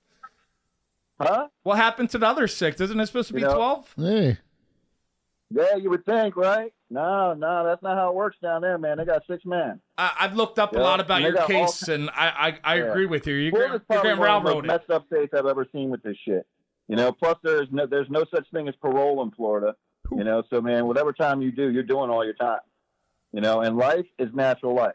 [1.21, 1.49] Huh?
[1.63, 2.81] What happened to the other six?
[2.81, 3.95] Isn't it supposed to be You know- twelve?
[3.97, 4.39] Hey,
[5.51, 6.73] Yeah, you would think, right?
[6.91, 8.99] No, no, that's not how it works down there, man.
[8.99, 9.81] They got six men.
[9.97, 12.59] I, I've looked up a lot about and your got all case, and I I,
[12.65, 12.85] I Yeah.
[12.91, 13.35] agree with you.
[13.35, 14.69] You're, Florida's you're getting one the most railroaded.
[14.69, 16.47] messed up states I've ever seen with this shit.
[16.89, 19.75] You know, plus there's no there's no such thing as parole in Florida.
[20.13, 22.61] You know, so man, whatever time you do, you're doing all your time.
[23.33, 24.95] You know, and life is natural life.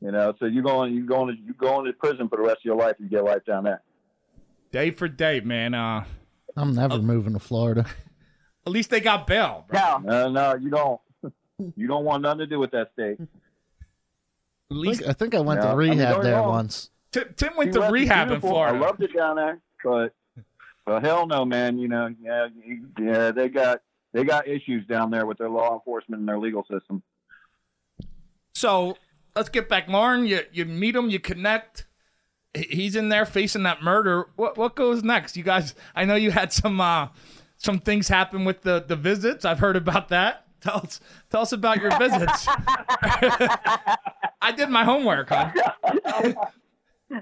[0.00, 2.58] You know, so you're going you're going to you going to prison for the rest
[2.58, 2.94] of your life.
[3.00, 3.82] You get life down there.
[4.70, 5.74] Day for day, man.
[5.74, 6.04] Uh,
[6.56, 7.86] I'm never moving to Florida.
[8.66, 9.64] at least they got bail.
[9.68, 9.78] Bro.
[9.80, 11.00] No, No, no, you don't.
[11.76, 13.18] You don't want nothing to do with that state.
[14.70, 16.48] At I least think, I think I went No, to I mean, rehab there wrong.
[16.48, 16.90] once.
[17.10, 18.40] Tim, Tim went Key to rehab in.
[18.40, 18.76] Florida.
[18.76, 20.14] I loved it down there, but
[20.84, 21.78] but hell no, man.
[21.78, 22.48] You know, yeah,
[23.00, 23.80] yeah, they got
[24.12, 27.02] they got issues down there with their law enforcement and their legal system.
[28.54, 28.96] So
[29.34, 30.26] let's get back, Lauren.
[30.26, 31.86] You you meet them, you connect.
[32.58, 34.28] He- He's in there facing that murder.
[34.36, 35.36] What what goes next?
[35.36, 37.08] You guys, I know you had some uh,
[37.56, 39.44] some things happen with the the visits.
[39.44, 40.44] I've heard about that.
[40.60, 42.46] Tell us tell us about your visits.
[44.40, 45.52] I did my homework, huh?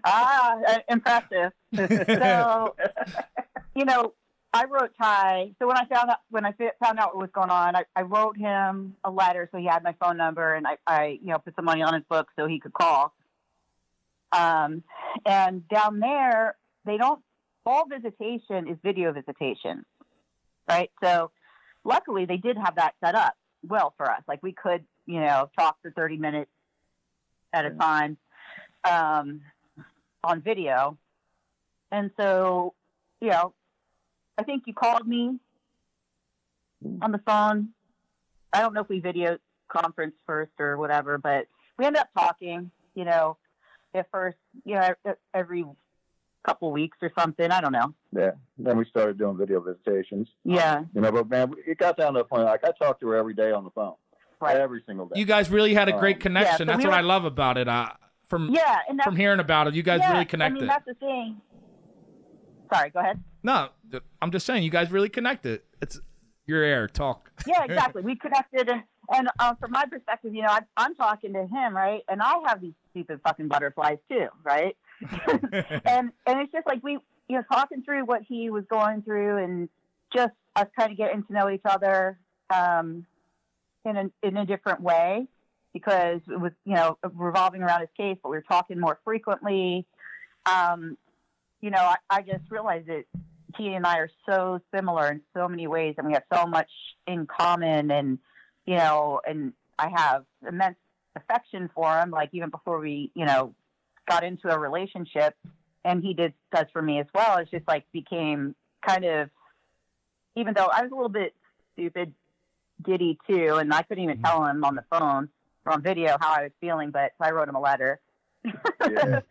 [0.04, 1.52] ah, uh, impressive.
[1.74, 2.74] so,
[3.74, 4.14] you know,
[4.52, 5.52] I wrote Ty.
[5.58, 8.02] So when I found out when I found out what was going on, I, I
[8.02, 11.38] wrote him a letter so he had my phone number, and I, I you know
[11.38, 13.12] put some money on his book so he could call.
[14.32, 14.82] Um,
[15.24, 17.22] and down there, they don't.
[17.64, 19.84] All visitation is video visitation,
[20.68, 20.90] right?
[21.02, 21.30] So,
[21.84, 23.34] luckily, they did have that set up
[23.66, 24.22] well for us.
[24.28, 26.50] Like we could, you know, talk for thirty minutes
[27.52, 28.16] at a time.
[28.84, 29.40] Um,
[30.26, 30.98] on video.
[31.90, 32.74] And so,
[33.20, 33.54] you know,
[34.36, 35.38] I think you called me
[37.00, 37.68] on the phone.
[38.52, 41.46] I don't know if we video conference first or whatever, but
[41.78, 43.36] we ended up talking, you know,
[43.96, 44.90] at first, you know,
[45.34, 45.64] every
[46.46, 47.50] couple weeks or something.
[47.50, 47.92] I don't know.
[48.16, 48.30] Yeah.
[48.58, 50.28] Then we started doing video visitations.
[50.44, 50.84] Yeah.
[50.94, 53.16] You know, but man, it got down to the point like I talked to her
[53.16, 53.94] every day on the phone,
[54.40, 54.56] Right.
[54.56, 55.18] every single day.
[55.18, 56.52] You guys really had a great Um, connection.
[56.52, 57.66] yeah, so That's we what were- I love about it.
[57.68, 57.90] Uh,
[58.28, 58.78] from Yeah.
[58.88, 61.40] And from hearing about it, you guys yeah, really I mean, that's the thing.
[62.72, 63.22] Sorry, go ahead.
[63.42, 63.68] no,
[64.20, 65.62] I'm just saying, you guys really connected.
[65.80, 66.00] It's
[66.46, 67.30] your air talk.
[67.46, 68.02] yeah, exactly.
[68.02, 68.68] We connected,
[69.12, 72.02] and, uh, from my perspective, you know, I, I'm talking to him, right?
[72.08, 74.76] And I have these stupid fucking butterflies too, right?
[75.10, 76.92] and and it's just like we,
[77.28, 79.68] you know, talking through what he was going through, and
[80.14, 82.18] just us kind of getting to know each other
[82.50, 83.04] um,
[83.84, 85.26] in a in a different way
[85.72, 89.86] because it was, you know, revolving around his case, but we were talking more frequently.
[90.46, 90.96] Um,
[91.60, 93.04] you know, I, I just realized that
[93.58, 96.70] he and I are so similar in so many ways, and we have so much
[97.06, 97.90] in common.
[97.90, 98.18] And
[98.66, 100.76] you know, and I have immense
[101.14, 102.10] affection for him.
[102.10, 103.54] Like even before we, you know,
[104.08, 105.34] got into a relationship,
[105.84, 107.38] and he did does for me as well.
[107.38, 108.54] It's just like became
[108.86, 109.30] kind of,
[110.34, 111.34] even though I was a little bit
[111.74, 112.12] stupid,
[112.84, 114.24] giddy too, and I couldn't even mm-hmm.
[114.24, 115.28] tell him on the phone
[115.64, 118.00] or on video how I was feeling, but I wrote him a letter.
[118.44, 119.20] Yeah.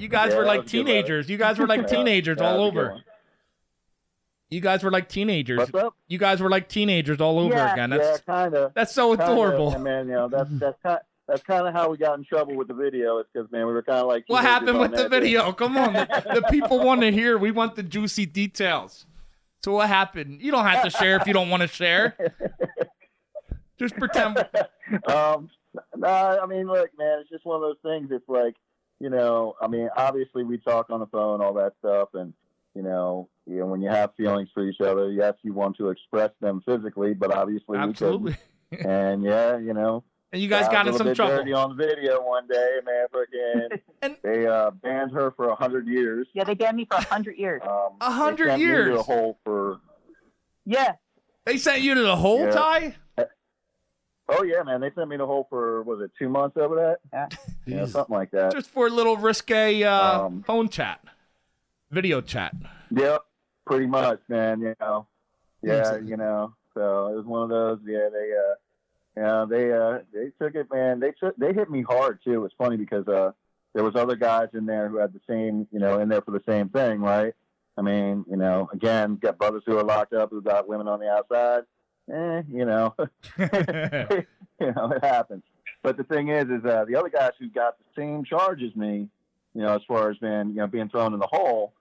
[0.00, 1.28] You guys Yeah, were like was a good teenagers.
[1.28, 3.02] You guys were like Yeah, teenagers all was a good over.
[4.52, 5.58] You guys were like teenagers.
[5.58, 5.94] What's up?
[6.08, 7.72] You guys were like teenagers all over Yeah.
[7.72, 7.90] again.
[7.90, 8.74] yeah, That's kind of.
[8.74, 9.78] that's so adorable.
[9.78, 12.68] man, you know, that's that's kind that's kind of how we got in trouble with
[12.68, 13.18] the video.
[13.18, 15.20] It's because man, we were kind of like What happened with the that day.
[15.20, 15.52] video?
[15.52, 17.38] Come on, the, the people want to hear.
[17.38, 19.06] We want the juicy details.
[19.64, 20.42] So what happened?
[20.42, 22.16] You don't have to share if you don't want to share.
[23.78, 24.36] Just pretend.
[25.06, 25.48] um,
[25.96, 28.08] no, I mean, look, man, it's just one of those things.
[28.12, 28.54] It's like,
[29.00, 32.32] you know, I mean, obviously we talk on the phone, all that stuff, and
[32.76, 35.88] you know, you know, when you have feelings for each other, yes, you want to
[35.90, 38.32] express them physically, but obviously, we Absolutely.
[38.32, 38.86] couldn't.
[38.88, 40.02] And yeah, you know,
[40.32, 41.72] And you guys I got in some little bit dirty trouble.
[41.72, 43.06] on video one day, man.
[43.12, 46.26] Freaking, And- they uh, banned her for a hundred years.
[46.32, 47.60] yeah, they banned me for a hundred years.
[47.64, 48.98] Um, A they hundred sent me to years?
[48.98, 49.80] a hole for.
[50.64, 50.92] Yeah,
[51.44, 52.50] They sent you to the hole, Yeah.
[52.50, 52.96] Ty.
[54.28, 54.80] Oh yeah, man.
[54.80, 56.98] They sent me to the hole for was it two months over that?
[57.12, 57.28] Yeah.
[57.66, 58.52] You know, something like that.
[58.52, 61.00] Just for a little risque uh, Um, phone chat,
[61.90, 62.54] video chat.
[62.90, 63.20] Yep,
[63.66, 64.60] pretty much, man.
[64.60, 65.06] You know,
[65.62, 66.54] yeah, you know.
[66.74, 67.78] So it was one of those.
[67.86, 68.54] Yeah, they, uh,
[69.16, 71.00] yeah, they, uh, they took it, man.
[71.00, 72.32] They took, they hit me hard too.
[72.32, 73.32] It was funny because uh,
[73.74, 76.30] there was other guys in there who had the same, you know, in there for
[76.30, 77.34] the same thing, right?
[77.76, 81.00] I mean, you know, again, got brothers who are locked up who got women on
[81.00, 81.62] the outside.
[82.12, 82.94] Eh, you know,
[83.38, 85.42] you know, it happens.
[85.82, 88.74] But the thing is, is uh, the other guys who got the same charge as
[88.76, 89.08] me,
[89.54, 91.72] you know, as far as being, you know, being thrown in the hole,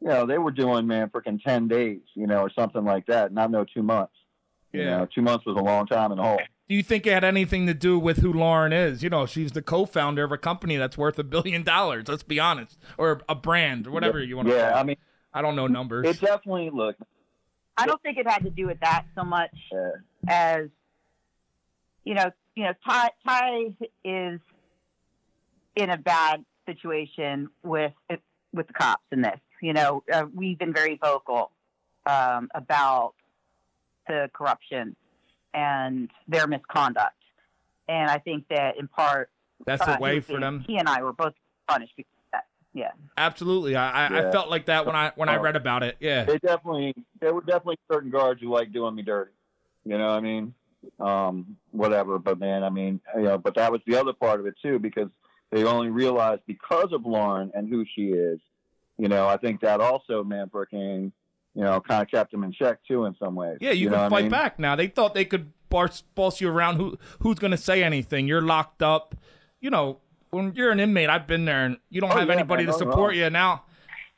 [0.00, 3.32] you know, they were doing man freaking ten days, you know, or something like that.
[3.32, 4.12] Not no two months.
[4.72, 4.98] You Yeah.
[4.98, 6.40] know, two months was a long time in the hole.
[6.68, 9.02] Do you think it had anything to do with who Lauren is?
[9.02, 12.06] You know, she's the co-founder of a company that's worth a billion dollars.
[12.08, 14.80] Let's be honest, or a brand, or whatever you want to Yeah, call it.
[14.80, 14.96] I mean,
[15.32, 16.06] I don't know numbers.
[16.06, 16.96] it definitely look.
[17.76, 19.90] I don't think it had to do with that so much Uh,
[20.28, 20.68] as
[22.04, 23.50] you know, you know, Ty Ty
[24.04, 24.40] is
[25.76, 27.92] in a bad situation with
[28.52, 29.38] with the cops in this.
[29.60, 31.50] You know, uh, we've been very vocal
[32.06, 33.14] um, about
[34.06, 34.96] the corruption
[35.54, 37.14] and their misconduct.
[37.88, 39.30] And I think that in part,
[39.66, 40.64] That's uh, a way for them.
[40.66, 41.34] He and I were both
[41.66, 42.44] punished because of that.
[42.74, 42.90] Yeah.
[43.16, 43.76] Absolutely.
[43.76, 45.40] I, I, I felt like that when I when I Oh.
[45.40, 45.96] read about it.
[46.00, 46.24] Yeah.
[46.24, 49.32] They definitely there were definitely certain guards who like doing me dirty.
[49.84, 50.54] You know what I mean?
[51.00, 52.18] Um, whatever.
[52.18, 54.78] But man, I mean, you know, but that was the other part of it too,
[54.78, 55.08] because
[55.50, 58.38] they only realized because of Lauren and who she is.
[58.98, 61.12] You know, I think that also man freaking,
[61.54, 63.58] you know, kind of kept him in check too in some ways.
[63.60, 64.30] Yeah, you, know can fight I mean?
[64.30, 64.74] back now.
[64.76, 66.76] They thought they could boss, boss you around.
[66.76, 68.26] Who who's going to say anything?
[68.26, 69.14] You're locked up.
[69.60, 69.98] You know,
[70.30, 72.72] when you're an inmate, I've been there, and you don't Oh, have yeah, anybody man,
[72.72, 73.30] to support you.
[73.30, 73.64] Now,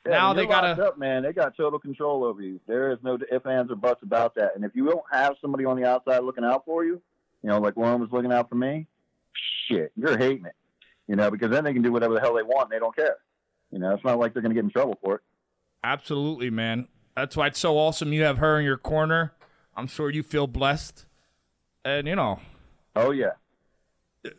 [0.06, 0.82] Yeah, now they gotta.
[0.82, 1.22] up, man.
[1.22, 2.58] They got total control over you.
[2.66, 4.52] There is no ifs, ands, or buts about that.
[4.56, 7.00] And if you don't have somebody on the outside looking out for you,
[7.42, 8.86] you know, like Lauren was looking out for me,
[9.68, 10.54] shit, you're hating it.
[11.06, 12.64] You know, because then they can do whatever the hell they want.
[12.64, 13.16] and They don't care.
[13.70, 15.20] You know, it's not like they're going to get in trouble for it.
[15.84, 16.88] Absolutely, man.
[17.16, 18.12] That's why it's so awesome.
[18.12, 19.32] You have her in your corner.
[19.76, 21.06] I'm sure you feel blessed,
[21.84, 22.40] and you know,
[22.96, 23.30] Oh yeah.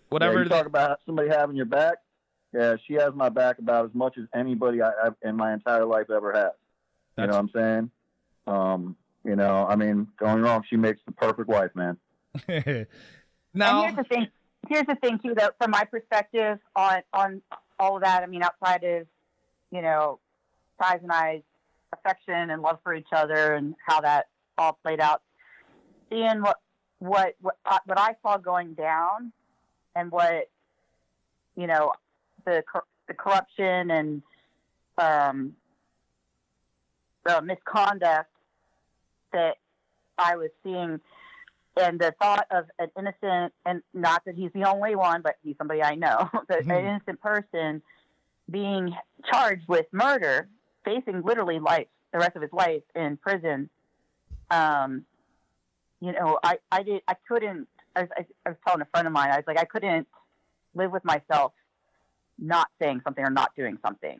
[0.10, 0.36] whatever.
[0.38, 1.96] Yeah, you talk about somebody having your back.
[2.54, 5.86] Yeah, she has my back about as much as anybody I, I in my entire
[5.86, 6.52] life ever has.
[7.18, 7.92] You know what I'm saying?
[8.48, 11.98] Um, you know, I mean, going wrong, she makes the perfect wife, man.
[13.54, 14.28] now, And here's the thing.
[14.70, 17.42] Here's the thing too, though, from my perspective on on
[17.80, 18.24] all of that.
[18.24, 19.08] I mean, outside of
[19.72, 20.20] you know,
[20.82, 21.42] Size and I's
[21.94, 25.22] affection and love for each other, and how that all played out.
[26.10, 26.58] Seeing what
[27.00, 29.32] what what uh, what I saw going down,
[29.96, 30.50] and what
[31.56, 31.94] you know,
[32.46, 34.22] the cor- the corruption and
[34.98, 35.54] um,
[37.26, 38.30] the misconduct
[39.34, 39.58] that
[40.18, 41.00] I was seeing
[41.78, 45.56] and the thought of an innocent and not that he's the only one but he's
[45.58, 46.72] somebody i know but Hmm.
[46.72, 47.82] an innocent person
[48.52, 48.94] being
[49.32, 50.48] charged with murder
[50.86, 53.70] facing literally life the rest of his life in prison.
[54.50, 55.06] Um
[56.00, 59.06] you know i i did i couldn't I was, I, I was telling a friend
[59.06, 60.08] of mine i was like i couldn't
[60.74, 61.54] live with myself
[62.42, 64.20] not saying something or not doing something.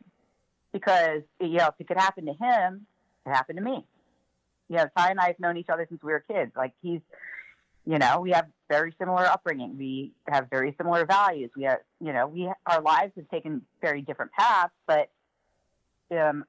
[0.72, 2.86] Because you know if it could happen to him
[3.26, 3.84] it happened to me.
[4.68, 6.52] You know, Ty and I have known each other since we were kids.
[6.56, 7.00] Like he's,
[7.84, 9.76] you know, we have very similar upbringing.
[9.76, 11.50] We have very similar values.
[11.56, 15.10] We have, you know, we our lives have taken very different paths, but,
[16.16, 16.44] um,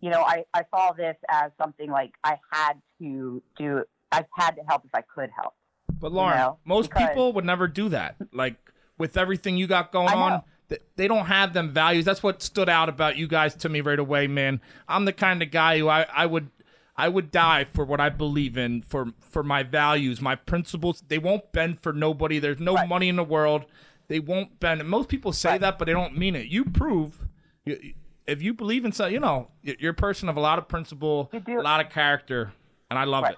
[0.00, 3.84] you know, I I saw this as something like I had to do.
[4.12, 5.54] I had to help if I could help.
[6.00, 8.16] but Lauren, know, most because- people would never do that.
[8.32, 8.56] Like
[8.98, 12.04] with everything you got going on, th- they don't have them values.
[12.04, 14.60] That's what stood out about you guys to me right away, man.
[14.88, 16.50] I'm the kind of guy who I, I would
[16.96, 21.02] I would die for what I believe in, for for my values, my principles.
[21.08, 22.38] They won't bend for nobody.
[22.38, 22.88] There's no Right.
[22.88, 23.64] money in the world.
[24.08, 24.80] They won't bend.
[24.80, 25.60] And most people say Right.
[25.62, 26.46] that, but they don't mean it.
[26.46, 27.26] You prove.
[27.64, 27.94] You,
[28.26, 31.30] if you believe in something, you know, you're a person of a lot of principle,
[31.32, 32.52] a lot of character,
[32.90, 33.36] and I love Right.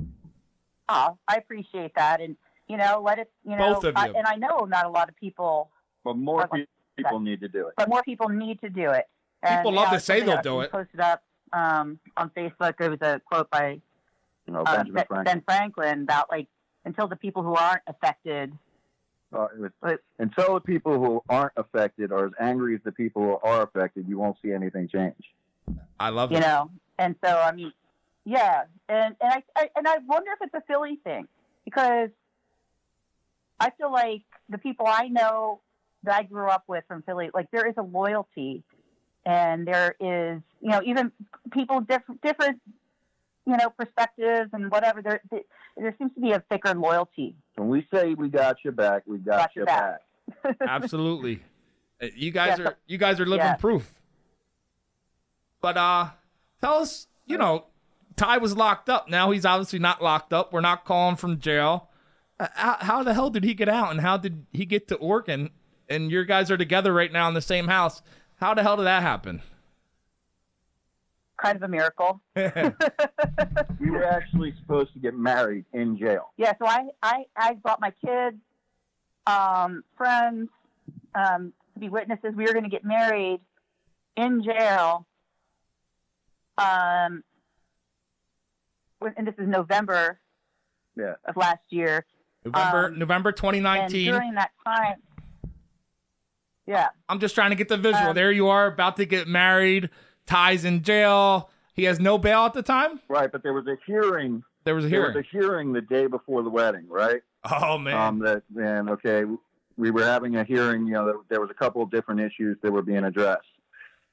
[0.00, 0.04] it.
[0.88, 2.36] Oh, I appreciate that, and
[2.68, 4.14] you know, let it, you know, Both of I, you.
[4.14, 5.70] and I know not a lot of people,
[6.04, 6.66] But more Okay.
[6.96, 7.74] people need to do it.
[7.76, 9.08] but more people need to do it.
[9.42, 10.72] And, People you love know, to say they'll that do we it.
[10.72, 11.22] Posted up
[11.52, 12.74] um, on Facebook.
[12.80, 13.80] It was a quote by
[14.46, 15.24] You know, uh, Ben Franklin.
[15.24, 16.48] Ben Franklin about like
[16.84, 18.52] until the people who aren't affected.
[19.32, 22.92] Uh, it was, But- until the people who aren't affected are as angry as the
[22.92, 25.32] people who are affected, you won't see anything change.
[25.98, 26.46] I love that you it.
[26.46, 26.70] know.
[26.98, 27.72] And so I mean,
[28.24, 31.26] yeah, and and I, I and I wonder if it's a Philly thing
[31.64, 32.10] because
[33.58, 35.60] I feel like the people I know
[36.02, 38.64] that I grew up with from Philly, like there is a loyalty,
[39.24, 41.12] and there is you know even
[41.52, 42.60] people different different
[43.46, 45.02] you know perspectives and whatever.
[45.02, 45.20] There
[45.76, 47.34] there seems to be a thicker loyalty.
[47.56, 50.00] When we say we got your back, we got, Got your your back.
[50.42, 50.56] back.
[50.68, 51.42] Absolutely.
[52.02, 53.54] Uh, You guys Yeah, are you guys are living yeah.
[53.56, 53.94] proof.
[55.60, 56.10] But uh
[56.60, 57.66] tell us, you know,
[58.16, 59.08] Ty was locked up.
[59.08, 60.52] Now he's obviously not locked up.
[60.52, 61.88] We're not calling from jail.
[62.40, 64.96] Uh, how, how the hell did he get out and how did he get to
[64.96, 65.50] Oregon?
[65.88, 68.02] And your guys are together right now in the same house.
[68.42, 69.40] How the hell did that happen?
[71.40, 72.20] kind of a miracle.
[73.80, 76.32] We were actually supposed to get married in jail.
[76.36, 78.36] Yeah, so I I, I brought my kids,
[79.26, 80.48] um, friends,
[81.16, 82.34] um, to be witnesses.
[82.36, 83.40] We were going to get married
[84.16, 85.06] in jail.
[86.58, 87.24] Um,
[89.16, 90.20] and this is November
[90.96, 91.14] Yeah.
[91.24, 92.04] of last year.
[92.44, 94.12] November Um, November And 2019.
[94.12, 95.02] during that time,
[96.66, 98.08] yeah, I'm just trying to get the visual.
[98.08, 99.90] Um, there you are about to get married.
[100.26, 101.50] Ty's in jail.
[101.74, 103.00] He has no bail at the time?
[103.08, 104.42] Right, but there was a hearing.
[104.64, 105.12] There was a hearing.
[105.12, 107.22] There was a hearing the day before the wedding, right?
[107.60, 107.94] oh man.
[107.94, 109.24] Um, that and okay,
[109.76, 110.86] we were having a hearing.
[110.86, 113.42] You know, there, there was a couple of different issues that were being addressed,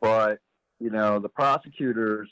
[0.01, 0.39] but
[0.79, 2.29] you know, the prosecutors,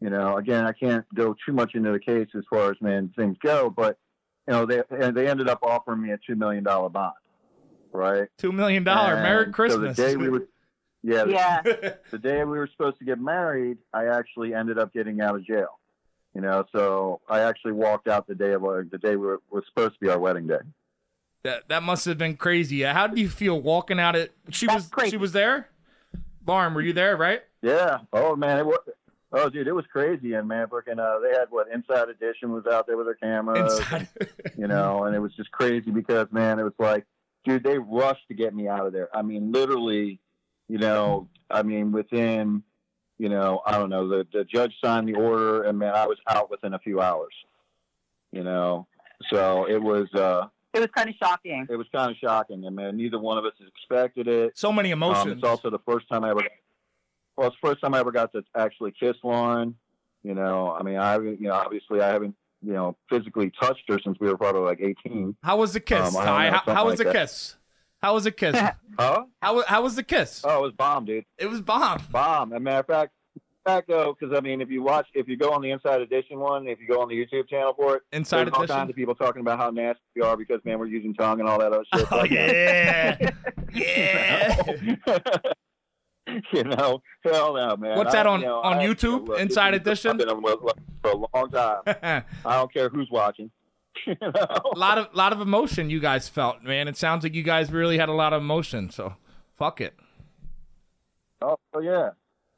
[0.00, 3.12] you know, again, I can't go too much into the case as far as man
[3.16, 3.98] things go, but
[4.46, 7.14] you know, they and they ended up offering me a two million dollar bond,
[7.92, 8.28] right?
[8.38, 9.14] Two million dollar.
[9.14, 9.96] And Merry so Christmas.
[9.96, 10.46] the day we were,
[11.02, 11.62] yeah, the- Yeah.
[12.10, 15.44] the day we were supposed to get married, I actually ended up getting out of
[15.44, 15.78] jail.
[16.34, 19.40] You know, so I actually walked out the day of our, the day we were,
[19.50, 20.58] was supposed to be our wedding day.
[21.42, 22.82] that that must have been crazy.
[22.82, 24.32] How did you feel walking out it?
[24.50, 25.10] She That's was crazy.
[25.12, 25.68] she was there.
[26.46, 27.16] Lauren, were you there?
[27.16, 27.42] Right.
[27.62, 27.98] Yeah.
[28.12, 28.78] Oh man, it was.
[29.32, 30.34] Oh dude, it was crazy.
[30.34, 33.78] And man, freaking, uh, they had what Inside Edition was out there with their cameras.
[33.78, 34.08] Inside.
[34.56, 37.04] you know, and it was just crazy because man, it was like,
[37.48, 39.08] dude, they rushed to get me out of there.
[39.16, 40.20] I mean, literally,
[40.68, 42.62] you know, I mean, within,
[43.18, 46.18] you know, I don't know, the the judge signed the order, and man, I was
[46.28, 47.34] out within a few hours.
[48.32, 48.86] You know,
[49.30, 51.66] so it was uh, It was kind of shocking.
[51.70, 54.56] it was kind of shocking, and man, neither one of us expected it.
[54.56, 55.32] so many Um, emotions.
[55.36, 56.42] it's also the first time I ever,
[57.36, 59.74] well, it's the first time I ever got to actually kiss Lauren.
[60.22, 63.98] You know, I mean, I, you know, obviously I haven't, you know, physically touched her
[64.04, 65.36] since we were probably like 18.
[65.42, 66.50] how was the kiss, Um, I Ty?
[66.50, 67.14] know, How, how was like the that.
[67.14, 67.56] kiss?
[68.02, 68.56] How was the kiss?
[68.98, 69.24] Huh?
[69.40, 70.42] how how was the kiss?
[70.44, 71.24] Oh, it was bomb, dude.
[71.38, 72.02] It was bomb.
[72.10, 72.52] Bomb.
[72.52, 73.12] As a matter of fact,
[73.64, 76.40] fact though, because I mean, if you watch, if you go on the Inside Edition
[76.40, 78.96] one, if you go on the YouTube channel for it, Inside there's all kinds of
[78.96, 81.72] people talking about how nasty we are because man, we're using tongue and all that
[81.72, 82.08] other shit.
[82.10, 83.30] Oh Like, yeah,
[83.72, 84.56] yeah.
[86.52, 87.96] you know, hell no, man.
[87.96, 90.12] What's I- that on- you know, on I- YouTube, Inside Edition?
[90.12, 90.42] I've been on
[91.02, 91.82] for a long time.
[92.44, 93.50] I don't care who's watching.
[94.06, 94.30] you know?
[94.30, 96.88] a lot of lot of emotion you guys felt, man.
[96.88, 98.90] It sounds like you guys really had a lot of emotion.
[98.90, 99.14] So,
[99.56, 99.94] fuck it.
[101.42, 102.10] Oh yeah,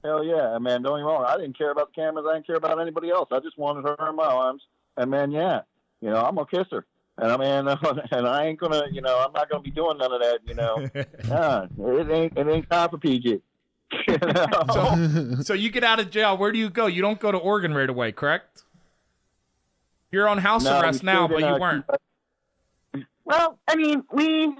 [0.04, 0.82] hell yeah, man.
[0.82, 1.24] Don't get me wrong.
[1.26, 2.26] I didn't care about the cameras.
[2.28, 3.28] I didn't care about anybody else.
[3.30, 4.62] I just wanted her in my arms.
[4.96, 5.60] And man, yeah,
[6.00, 6.84] you know, I'm gonna kiss her.
[7.18, 7.68] And I mean,
[8.12, 10.38] and I ain't gonna, you know, I'm not gonna be doing none of that.
[10.46, 10.88] You know,
[11.28, 11.66] nah,
[11.98, 13.40] it ain't, it ain't time for PG.
[14.06, 14.46] You know?
[14.72, 16.36] So, so you get out of jail.
[16.36, 16.86] Where do you go?
[16.86, 18.62] You don't go to Oregon right away, correct?
[20.12, 21.84] You're on house No, arrest now, but you weren't.
[23.24, 24.52] Well, I mean, we,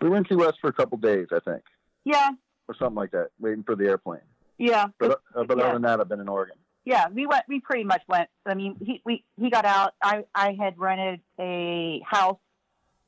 [0.00, 1.62] We went to West for a couple days, I think,
[2.04, 2.30] yeah,
[2.68, 4.20] or something like that, waiting for the airplane.
[4.58, 5.64] yeah, But, uh, but Yeah.
[5.64, 6.56] other than that, I've been in Oregon.
[6.84, 7.08] yeah.
[7.08, 7.44] We went.
[7.48, 8.28] We pretty much went.
[8.44, 9.94] I mean, he we he got out.
[10.02, 12.38] I I had rented a house,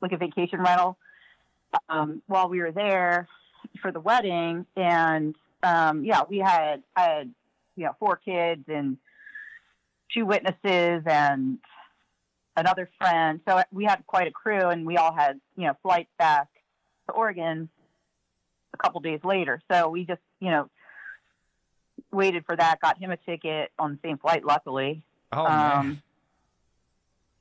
[0.01, 0.97] like a vacation rental,
[1.87, 3.27] um, while we were there
[3.81, 7.33] for the wedding, and um, yeah, we had I had
[7.75, 8.97] you know four kids and
[10.13, 11.59] two witnesses and
[12.55, 13.39] another friend.
[13.47, 16.47] So we had quite a crew, and we all had you know flights back
[17.07, 17.69] to Oregon
[18.73, 19.61] a couple days later.
[19.71, 20.69] So we just you know
[22.11, 26.01] waited for that, got him a ticket on the same flight, luckily, Oh um,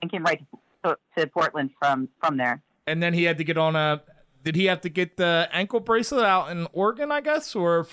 [0.02, 0.42] and came right
[0.84, 2.62] to, to Portland from from there.
[2.86, 4.02] And then he had to get on a.
[4.44, 7.86] Did he have to get the ankle bracelet out in Oregon, I guess, or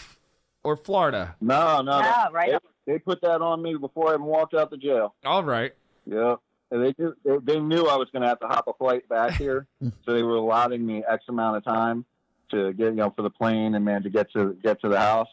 [0.63, 1.35] or Florida?
[1.41, 2.59] No, no, Yeah, right.
[2.85, 5.15] They, they put that on me before I even walked out the jail.
[5.25, 5.73] All right.
[6.05, 6.35] Yeah.
[6.71, 9.07] And they, knew- they they knew I was going to have to hop a flight
[9.07, 12.05] back here, so they were allotting me X amount of time
[12.51, 14.99] to get you know for the plane and man to get to get to the
[14.99, 15.29] house.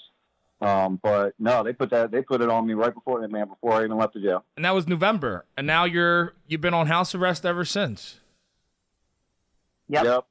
[0.60, 3.72] Um, but no, they put that they put it on me right before man before
[3.72, 4.44] I even left the jail.
[4.56, 8.20] And that was November, and now you're you've been on house arrest ever since.
[9.88, 10.04] Yep.
[10.04, 10.24] Yep.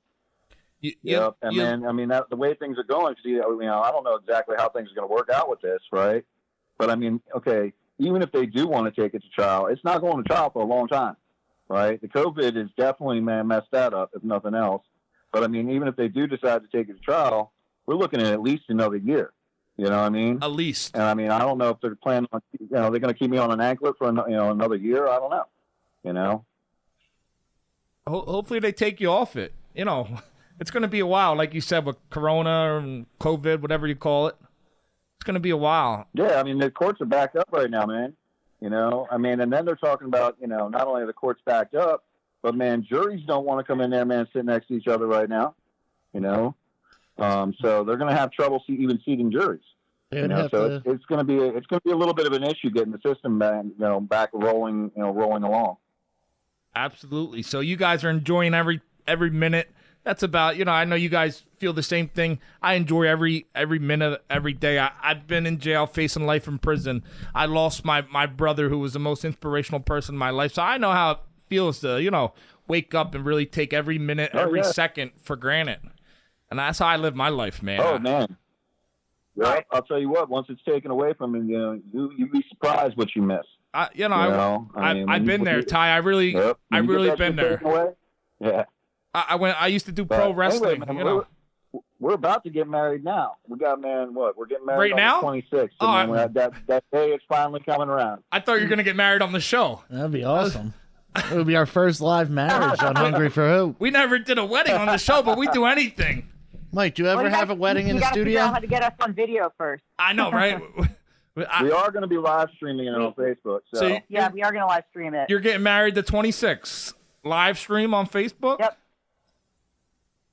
[0.81, 1.35] You, you- Yep.
[1.41, 3.91] And you- then I mean that, the way things are going, 'cause, you know, I
[3.91, 6.25] don't know exactly how things are going to work out with this, right?
[6.77, 9.83] But I mean, okay, even if they do want to take it to trial, it's
[9.83, 11.15] not going to trial for a long time,
[11.69, 12.01] right?
[12.01, 14.83] The COVID has definitely man messed that up, if nothing else.
[15.31, 17.53] But I mean, even if they do decide to take it to trial,
[17.85, 19.31] we're looking at at least another year.
[19.77, 20.39] You know what I mean?
[20.41, 20.93] at least.
[20.95, 23.17] And I mean, I don't know if they're planning on, you know, they're going to
[23.17, 25.07] keep me on an anklet for you know another year.
[25.07, 25.45] I don't know.
[26.03, 26.45] You know?
[28.07, 29.53] Hopefully they take you off it.
[29.73, 30.07] You know,
[30.61, 33.95] it's going to be a while, like you said, with Corona and COVID, whatever you
[33.95, 34.35] call it.
[35.17, 36.07] It's going to be a while.
[36.13, 38.13] Yeah, I mean the courts are backed up right now, man.
[38.59, 41.13] You know, I mean, and then they're talking about, you know, not only are the
[41.13, 42.05] courts backed up,
[42.43, 45.07] but man, juries don't want to come in there, man, sit next to each other
[45.07, 45.55] right now.
[46.13, 46.55] You know,
[47.17, 49.61] um, so they're going to have trouble see, even seating juries.
[50.11, 50.75] They You would know, have so to.
[50.75, 52.43] it's, it's going to be a, it's going to be a little bit of an
[52.43, 55.77] issue getting the system back, you know, back rolling, you know, rolling along.
[56.75, 57.41] Absolutely.
[57.41, 59.71] So you guys are enjoying every every minute.
[60.03, 60.71] That's about you know.
[60.71, 62.39] I know you guys feel the same thing.
[62.61, 64.79] I enjoy every every minute, every day.
[64.79, 67.03] I, I've been in jail, facing life in prison.
[67.35, 70.53] I lost my my brother, who was the most inspirational person in my life.
[70.53, 71.17] So I know how it
[71.49, 72.33] feels to you know
[72.67, 74.71] wake up and really take every minute, Oh, every yeah.
[74.71, 75.79] second for granted.
[76.49, 77.79] And that's how I live my life, man.
[77.81, 78.37] Oh I- man.
[79.35, 80.29] Yeah, I'll tell you what.
[80.29, 83.45] Once it's taken away from you, you know, you you'd be surprised what you miss.
[83.73, 85.91] I, you know, You I, know, I, mean, I've been there, Ty.
[85.91, 86.57] I really, Yep.
[86.71, 87.61] I When you get really been there.
[87.63, 87.85] away,
[88.41, 88.63] Yeah.
[89.13, 89.61] I, I went.
[89.61, 90.79] I used to do But pro anyway, wrestling.
[90.79, 91.25] man, you know, we're-
[91.99, 93.35] we're about to get married now.
[93.47, 94.13] We got married.
[94.13, 94.35] What?
[94.37, 95.21] We're getting married Right on now?
[95.21, 95.73] Twenty six.
[95.73, 95.77] 26th.
[95.81, 98.23] Oh, and then I- that, that that day is finally coming around.
[98.31, 99.83] I thought you were gonna get married on the show.
[99.89, 100.73] That'd be awesome.
[101.15, 103.75] it would be our first live marriage on Hungry for Hope.
[103.79, 106.27] We never did a wedding on the show, but we do anything.
[106.73, 108.39] Mike, do you Well, ever you have guys- a wedding you in the gotta figure
[108.39, 108.53] out studio?
[108.53, 109.83] how to get us on video first.
[109.99, 110.57] I know, right?
[111.49, 113.59] I- we are going to be live streaming it on Facebook.
[113.73, 115.29] So, so you- Yeah, we are going to live stream it.
[115.29, 116.93] you're getting married the 26th.
[117.25, 118.59] Live stream on Facebook.
[118.59, 118.77] Yep.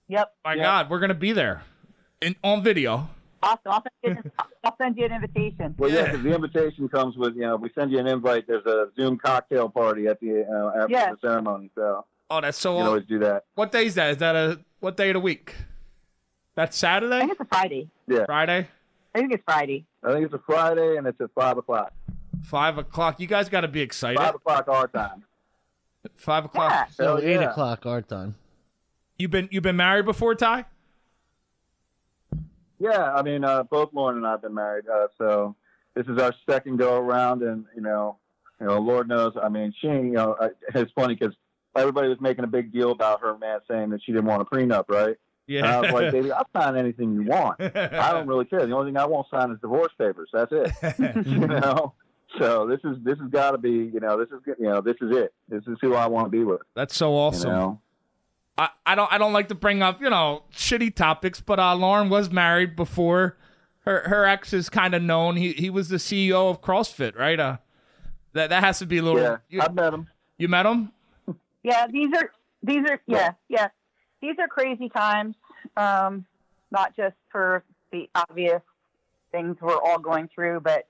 [0.09, 0.33] Yep.
[0.45, 0.63] My Yeah.
[0.63, 1.63] God, we're gonna be there,
[2.21, 3.09] in on video.
[3.43, 3.61] Awesome.
[3.67, 4.31] I'll send you,
[4.65, 5.75] I'll send you an invitation.
[5.79, 6.17] well, yeah, Yeah.
[6.17, 8.47] the invitation comes with you know we send you an invite.
[8.47, 11.13] There's a Zoom cocktail party at the uh, after Yeah.
[11.13, 12.73] the ceremony, so Oh, that's so.
[12.75, 13.45] you can always do that.
[13.55, 14.11] What day is that?
[14.11, 15.55] Is that a what day of the week?
[16.55, 17.17] That's Saturday.
[17.17, 17.89] I think it's a Friday.
[18.09, 18.69] Yeah, Friday,
[19.15, 19.85] I think it's Friday.
[20.03, 21.93] I think it's a Friday and it's at five o'clock.
[22.43, 23.21] five o'clock.
[23.21, 24.19] You guys got to be excited.
[24.19, 25.25] Five o'clock our time.
[26.17, 26.73] Five o'clock.
[26.73, 26.87] Yeah.
[26.91, 27.51] So Hell eight yeah.
[27.51, 28.35] o'clock our time.
[29.19, 30.66] You've been you've been married before, Ty?
[32.79, 35.57] Yeah, I mean, uh, both Lauren and I have been married, uh, so
[35.95, 38.19] this is our second go around, and you know,
[38.61, 39.33] you know, Lord knows.
[39.43, 41.35] I mean, she, you know, I, it's funny because
[41.75, 44.45] everybody was making a big deal about her man saying that she didn't want a
[44.45, 45.16] prenup, right?
[45.49, 47.59] And I was like, baby, I'll sign anything you want.
[47.61, 48.64] I don't really care.
[48.66, 50.29] The only thing I won't sign is divorce papers.
[50.33, 51.27] That's it.
[51.27, 51.95] you know.
[52.39, 54.97] So this is this has got to be you know this is you know this
[55.01, 55.33] is it.
[55.49, 56.61] This is who I want to be with.
[56.77, 57.51] That's so You awesome.
[57.51, 57.81] know.
[58.59, 61.75] I, I don't I don't like to bring up you know shitty topics, but uh,
[61.77, 63.39] Lauren was married before.
[63.85, 65.37] Her her ex is kind of known.
[65.37, 67.39] He he was the CEO of CrossFit, right?
[67.39, 67.59] Uh,
[68.33, 69.21] that that has to be a little.
[69.21, 70.09] Yeah, you, I've met him.
[70.37, 70.93] you met him?
[71.63, 72.31] Yeah, these are
[72.63, 73.69] these are yeah yeah
[74.21, 75.37] these are crazy times.
[75.77, 76.27] Um,
[76.71, 78.63] not just for the obvious
[79.31, 80.89] things we're all going through, but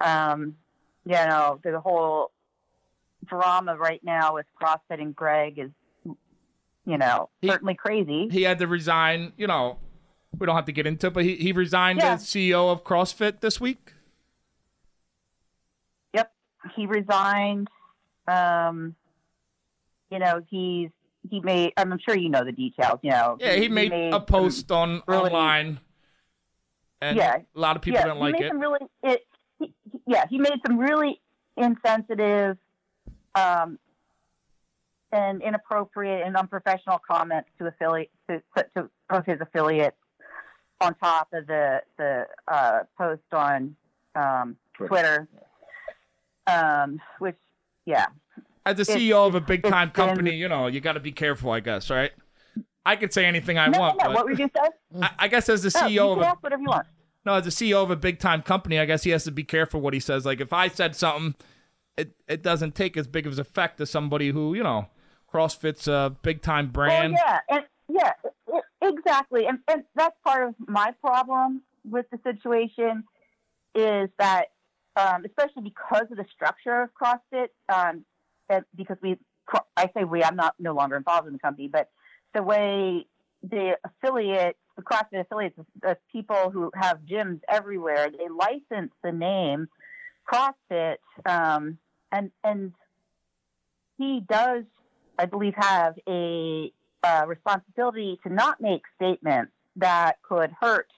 [0.00, 0.56] um,
[1.04, 2.30] you know the whole
[3.26, 5.70] drama right now with CrossFit and Greg is
[6.84, 8.28] you know He- certainly crazy.
[8.30, 9.32] He had to resign.
[9.36, 9.78] You know,
[10.38, 12.14] we don't have to get into it, but he he resigned Yeah.
[12.14, 13.94] as CEO of CrossFit this week.
[16.14, 16.32] Yep,
[16.76, 17.68] he resigned.
[18.28, 18.94] Um,
[20.10, 20.90] you know he's
[21.30, 21.72] he made.
[21.76, 22.98] I'm sure you know the details.
[23.02, 23.36] You know.
[23.40, 25.80] Yeah, he made, a post on really- online,
[27.00, 27.38] and Yeah.
[27.54, 28.52] a lot of people yeah, didn't like it.
[28.54, 29.26] Really, it,
[29.58, 31.20] he, he- yeah, he made some really
[31.56, 32.58] insensitive,
[33.34, 33.78] um,
[35.12, 38.42] and inappropriate and unprofessional comments to affiliate to,
[38.76, 39.96] to of his affiliates
[40.80, 43.76] on top of the the uh, post on
[44.14, 45.28] um, Twitter,
[46.46, 47.36] um, which
[47.86, 48.06] yeah,
[48.64, 51.00] As a CEO of a big time it's been- company, you know, you got to
[51.00, 52.12] be careful, I guess, right?
[52.84, 54.14] I could say anything I no, want, no, no.
[54.14, 54.70] What were you say?
[55.00, 56.86] I, I guess as the No, CEO you of a ask whatever you want.
[57.24, 59.44] no, as a CEO of a big time company, I guess he has to be
[59.44, 60.24] careful what he says.
[60.26, 61.34] Like if I said something,
[61.96, 64.88] it it doesn't take as big of an effect as somebody who you know,
[65.32, 67.14] CrossFit's a big time brand.
[67.14, 73.04] Well, yeah, and yeah, exactly, and and that's part of my problem with the situation
[73.74, 74.46] is that,
[74.96, 78.04] um, especially because of the structure of CrossFit, um,
[78.48, 79.18] and because we,
[79.76, 81.88] I say we, I'm not no longer involved in the company, but
[82.34, 83.06] the way
[83.42, 89.68] the affiliate, the CrossFit affiliates, the people who have gyms everywhere, they license the name
[90.30, 91.78] CrossFit, um,
[92.10, 92.72] and and
[93.98, 94.64] he does,
[95.22, 96.72] I believe, have a
[97.04, 100.88] uh, responsibility to not make statements that could hurt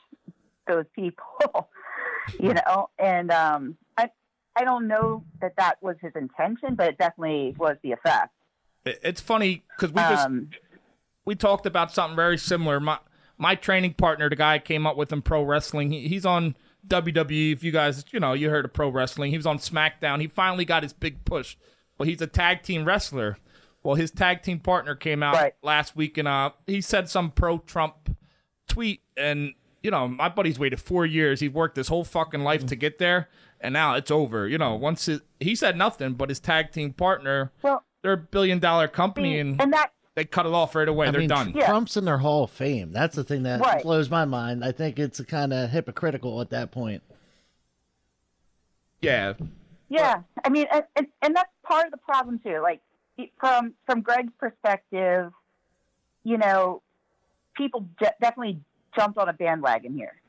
[0.67, 1.69] those people,
[2.41, 2.89] you know.
[2.99, 4.09] And um, I,
[4.57, 8.33] I don't know that that was his intention, but it definitely was the effect.
[8.87, 10.49] It's funny because we just Um,
[11.27, 12.81] we talked about something very similar.
[12.81, 12.99] My
[13.37, 16.57] my training partner, the guy I came up with in pro wrestling, he, he's on
[16.89, 17.53] WWE.
[17.53, 20.23] If you guys, you know, you heard of pro wrestling, he was on SmackDown.
[20.23, 21.57] He finally got his big push.
[21.99, 23.37] Well, he's a tag team wrestler.
[23.85, 25.55] Well, his tag team partner came out Right.
[25.63, 28.17] last week and uh, he said some pro Trump
[28.67, 31.41] tweet, and you know, my buddy's waited four years.
[31.41, 33.29] He worked his whole fucking life to get there,
[33.61, 34.49] and now it's over.
[34.49, 38.17] You know, once it, he said nothing, but his tag team partner, well, they're a
[38.17, 41.09] billion dollar company, and and that they cut it off right away.
[41.09, 41.53] I They're mean, done.
[41.55, 41.67] Yeah.
[41.67, 42.93] Trump's in their Hall of Fame.
[42.93, 43.83] That's the thing that Right.
[43.83, 44.65] blows my mind.
[44.65, 47.03] I think it's kind of hypocritical at that point.
[49.03, 49.35] Yeah,
[49.91, 52.61] Yeah, I mean, and, and, and that's part of the problem too.
[52.63, 52.81] Like
[53.39, 55.33] from from Greg's perspective,
[56.23, 56.83] you know,
[57.57, 58.61] people de- definitely
[58.97, 60.21] jumped on a bandwagon here,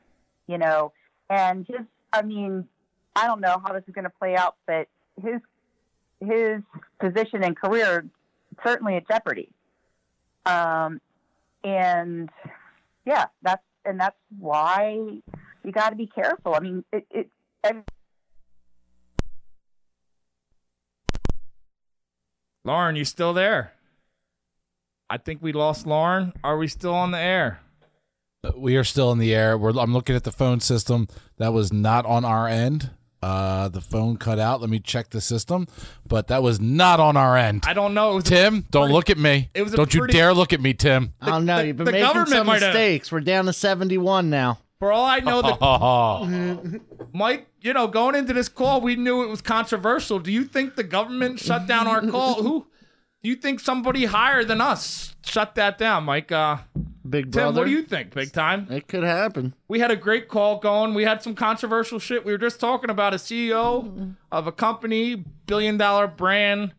[0.46, 0.92] you know,
[1.28, 1.80] and his.
[2.12, 2.66] I mean,
[3.14, 4.88] I don't know how this is going to play out, but
[5.22, 5.40] his
[6.20, 6.62] his
[6.98, 8.06] position and career
[8.64, 9.50] certainly at jeopardy.
[10.46, 11.00] Um,
[11.64, 12.30] and
[13.04, 14.98] yeah, that's and that's why
[15.64, 16.54] you got to be careful.
[16.54, 17.06] I mean, it.
[17.10, 17.30] it
[22.66, 23.72] Lauren, you still there?
[25.08, 26.32] I think we lost Lauren.
[26.42, 27.60] Are we still on the air?
[28.56, 29.56] We are still in the air.
[29.56, 31.06] We're, I'm looking at the phone system.
[31.38, 32.90] That was not on our end.
[33.22, 34.60] Uh, the phone cut out.
[34.60, 35.68] Let me check the system,
[36.06, 37.64] but that was not on our end.
[37.66, 38.12] I don't know.
[38.12, 39.48] It was Tim, don't look at me.
[39.54, 41.12] It was don't you dare look at me, Tim.
[41.20, 41.58] I don't know.
[41.58, 43.10] the- You've been the making some might have- mistakes.
[43.10, 44.58] We're down to 71 now.
[44.78, 46.62] For all I know, Oh,
[47.12, 50.18] Mike, you know, going into this call, we knew it was controversial.
[50.18, 52.42] Do you think the government shut down our call?
[52.42, 52.66] Who?
[53.22, 56.30] Do you think somebody higher than us shut that down, Mike?
[56.30, 56.58] Uh,
[57.08, 57.60] Big Tim, brother.
[57.60, 58.14] what do you think?
[58.14, 58.66] Big time.
[58.70, 59.54] It could happen.
[59.68, 60.92] We had a great call going.
[60.94, 62.24] We had some controversial shit.
[62.24, 66.74] We were just talking about a CEO of a company, billion dollar brand.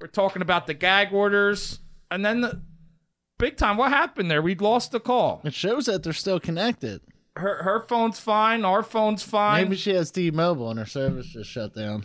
[0.00, 1.80] We're talking about the gag orders,
[2.10, 2.62] and then the
[3.38, 3.76] big time.
[3.76, 4.42] What happened there?
[4.42, 5.40] We lost the call.
[5.44, 7.00] It shows that they're still connected.
[7.36, 8.64] Her her phone's fine.
[8.64, 9.64] Our phone's fine.
[9.64, 12.04] Maybe she has T-Mobile and her service just shut down.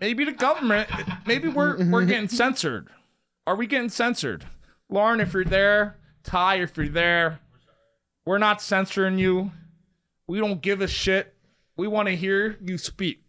[0.00, 0.88] Maybe the government.
[1.26, 2.88] Maybe we're we're getting censored.
[3.46, 4.46] Are we getting censored?
[4.88, 7.40] Lauren, if you're there, Ty, if you're there,
[8.24, 9.50] we're not censoring you.
[10.26, 11.34] We don't give a shit.
[11.76, 13.24] We want to hear you speak.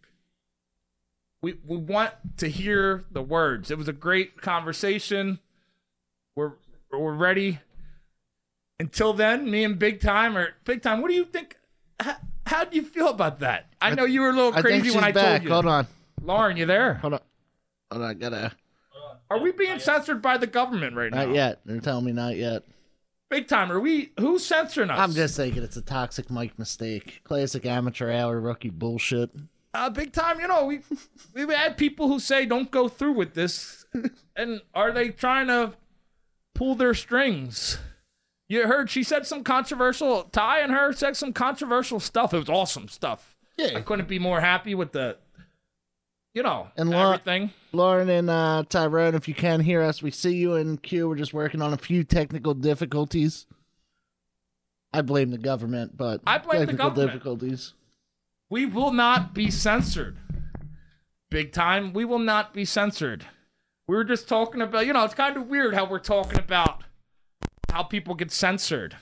[1.42, 3.70] We we want to hear the words.
[3.70, 5.40] It was a great conversation.
[6.36, 6.52] We're
[6.90, 7.58] we're ready.
[8.84, 11.00] Until then, me and Big Time or Big Time.
[11.00, 11.56] What do you think?
[11.98, 12.16] How,
[12.46, 13.66] how do you feel about that?
[13.80, 15.40] I know you were a little I crazy when I back.
[15.40, 15.48] told you.
[15.50, 15.86] Hold on.
[16.22, 16.94] Lauren, you there?
[16.94, 17.20] Hold on.
[17.90, 18.10] Hold on.
[18.10, 18.52] I gotta.
[19.30, 21.24] Are we being censored by the government right now?
[21.24, 21.60] Not yet.
[21.64, 22.62] They're telling me not yet.
[23.30, 23.72] Big time.
[23.72, 24.12] Are we?
[24.20, 24.98] Who's censoring us?
[24.98, 27.22] I'm just thinking it's a toxic mic mistake.
[27.24, 29.30] Classic amateur hour rookie bullshit.
[29.72, 30.40] uh, big time.
[30.40, 30.80] You know, we
[31.34, 33.86] we've had people who say don't go through with this,
[34.36, 35.72] and are they trying to
[36.54, 37.78] pull their strings?
[38.48, 40.24] You heard she said some controversial.
[40.24, 42.34] Ty and her said some controversial stuff.
[42.34, 43.34] It was awesome stuff.
[43.56, 45.16] Yeah, I couldn't be more happy with the,
[46.34, 47.52] you know, And Lau- everything.
[47.72, 51.08] Lauren and uh, Tyrone, if you can hear us, we see you in Q.
[51.08, 53.46] We're just working on a few technical difficulties.
[54.92, 57.12] I blame the government, but I blame the technical government.
[57.12, 57.72] difficulties.
[58.50, 60.16] We will not be censored.
[61.30, 61.92] Big time.
[61.92, 63.24] We will not be censored.
[63.88, 66.82] We were just talking about, you know, it's kind of weird how we're talking about
[67.74, 68.96] how people get censored.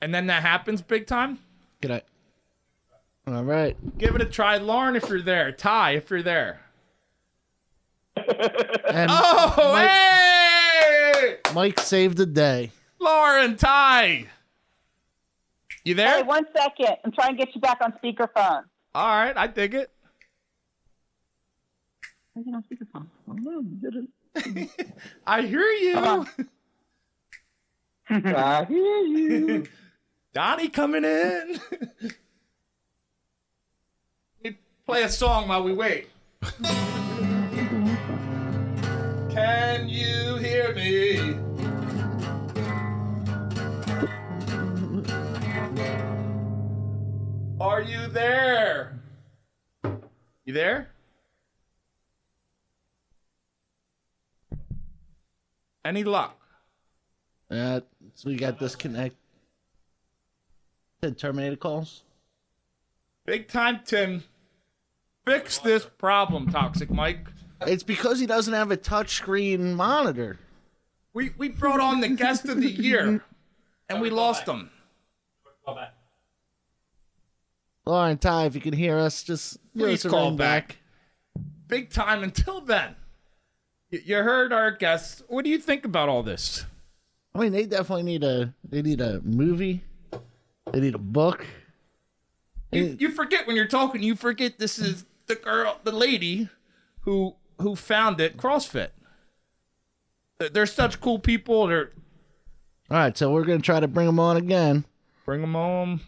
[0.00, 1.38] And then that happens big time.
[1.82, 2.04] Good night.
[3.26, 3.76] All right.
[3.98, 4.56] Give it a try.
[4.56, 5.52] Lauren, if you're there.
[5.52, 6.60] Ty, if you're there.
[8.88, 11.36] And Oh, Mike- hey!
[11.54, 12.70] Mike saved the day.
[12.98, 14.26] Lauren, Ty.
[15.84, 16.16] You there?
[16.16, 16.96] Hey, one second.
[17.04, 18.64] I'm trying to get you back on speakerphone.
[18.94, 19.90] All right, I dig it.
[22.36, 23.06] Are you on speakerphone?
[23.26, 23.78] You
[24.36, 24.70] didn't.
[25.26, 26.26] I hear you.
[28.12, 29.64] I hear you.
[30.34, 31.60] Donnie coming in.
[34.42, 36.10] we play a song while we wait.
[39.30, 41.38] Can you hear me?
[47.60, 49.00] Are you there?
[50.44, 50.88] You there?
[55.84, 56.38] Any luck?
[57.50, 57.80] Uh,
[58.14, 59.16] so we got disconnect.
[61.02, 62.02] Said Terminator calls.
[63.26, 64.24] Big time, Tim.
[65.24, 67.28] Fix this problem, Toxic Mike.
[67.66, 70.38] It's because he doesn't have a touchscreen monitor.
[71.14, 73.22] We we brought on the guest of the year,
[73.88, 74.70] and we lost him.
[77.84, 80.78] Lauren, Ty, if you can hear us, just give Please us a call ring back.
[81.68, 82.22] Big time.
[82.22, 82.96] Until then,
[83.90, 85.22] you heard our guest.
[85.28, 86.64] What do you think about all this?
[87.34, 89.82] I mean, they definitely need a they need a movie.
[90.72, 91.46] They need a book.
[92.70, 94.02] You, you forget when you're talking.
[94.02, 96.48] You forget this is the girl, the lady,
[97.00, 98.88] who who founded CrossFit.
[100.38, 101.66] They're- They're such cool people.
[101.66, 101.92] They're
[102.90, 104.84] All right, so we're gonna try to bring them on again.
[105.24, 106.00] bring them on.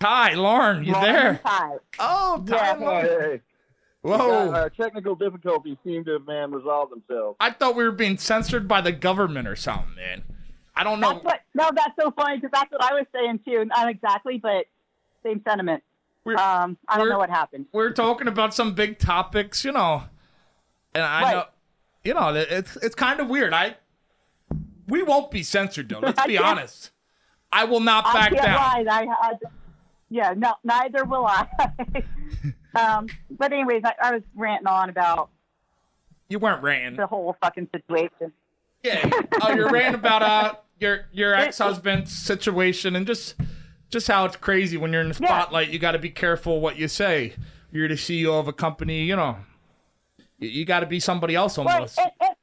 [0.00, 1.40] Hi, Lauren, you Lauren there?
[1.44, 1.78] Oh, Ty.
[2.00, 2.74] Oh, Yeah.
[2.74, 3.40] Ty, Hey,
[4.02, 4.50] Whoa!
[4.52, 7.36] Uh, technical difficulties seem to have man resolved themselves.
[7.40, 10.22] I thought we were being censored by the government or something, man.
[10.74, 11.12] I don't know.
[11.12, 11.40] That's what.
[11.54, 13.64] No, that's so funny because that's what I was saying too.
[13.66, 14.64] Not exactly, but
[15.22, 15.82] same sentiment.
[16.24, 17.66] We're, Um, I don't know what happened.
[17.72, 20.04] we're talking about some big topics, you know,
[20.94, 21.32] and I Right.
[21.34, 21.44] know,
[22.04, 23.52] you know, it's it's kind of weird.
[23.52, 23.76] I
[24.88, 26.00] we won't be censored though.
[26.00, 26.90] Let's be honest.
[27.52, 28.56] I will not back I can't down.
[28.56, 28.84] lie.
[28.90, 29.32] I, I,
[30.10, 31.46] yeah, no, neither will I.
[32.74, 35.30] um, but anyways, I, I was ranting on about
[36.28, 36.96] You weren't ranting.
[36.96, 38.32] the whole fucking situation.
[38.82, 39.08] Yeah.
[39.40, 43.36] Oh, you're ranting about uh your your ex husband's situation and just
[43.90, 45.28] just how it's crazy when you're in the Yeah.
[45.28, 45.68] spotlight.
[45.68, 47.34] You got to be careful what you say.
[47.70, 49.36] You're the CEO of a company, you know.
[50.38, 51.98] You, you got to be somebody else almost.
[51.98, 52.36] it, it,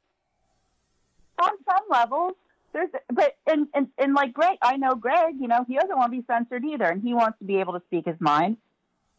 [1.42, 2.32] on some levels,
[2.72, 5.34] there's but and, and and like Greg, I know Greg.
[5.40, 7.72] You know, he doesn't want to be censored either, and he wants to be able
[7.74, 8.56] to speak his mind.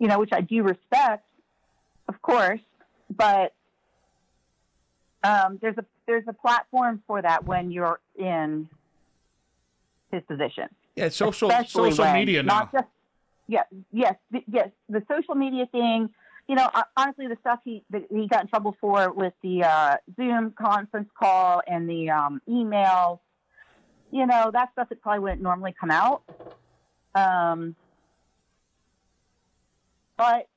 [0.02, 1.28] You know, which I do respect,
[2.08, 2.60] of course,
[3.16, 3.54] but
[5.24, 8.68] um, there's a there's a platform for that when you're in
[10.12, 10.70] his position.
[10.96, 12.62] Yeah, it's social Especially social when media now.
[12.62, 12.88] Not just
[13.48, 14.16] yeah, yes,
[14.52, 16.10] yes, the social media thing.
[16.48, 19.98] You know, honestly, the stuff he that he got in trouble for with the uh,
[20.16, 23.20] Zoom conference call and the um, emails.
[24.10, 26.24] You know, that stuff that probably wouldn't normally come out.
[27.14, 27.76] Um,
[30.22, 30.48] but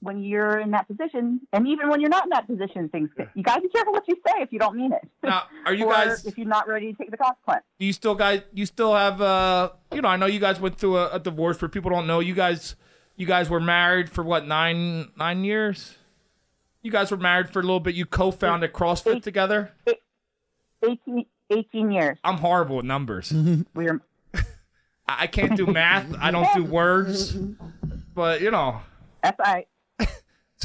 [0.00, 3.28] when you're in that position, and even when you're not in that position, things get,
[3.34, 5.00] you gotta be careful what you say if you don't mean it.
[5.22, 6.24] Now, are you guys?
[6.26, 7.64] if you're not ready to take the consequence.
[7.78, 8.42] Do you still guys?
[8.52, 9.20] You still have?
[9.22, 11.56] uh You know, I know you guys went through a, a divorce.
[11.56, 12.76] For people don't know, you guys,
[13.16, 15.96] you guys were married for what nine nine years.
[16.82, 17.94] You guys were married for a little bit.
[17.94, 19.22] You co-founded CrossFit Eight.
[19.22, 19.72] together.
[20.86, 22.18] 18, 18 years.
[22.22, 23.32] I'm horrible with numbers.
[23.32, 24.02] We were
[24.34, 24.42] I
[25.24, 26.14] I can't do math.
[26.20, 27.34] I don't do words.
[28.14, 28.80] But you know,
[29.22, 29.66] that's I.
[29.98, 30.06] so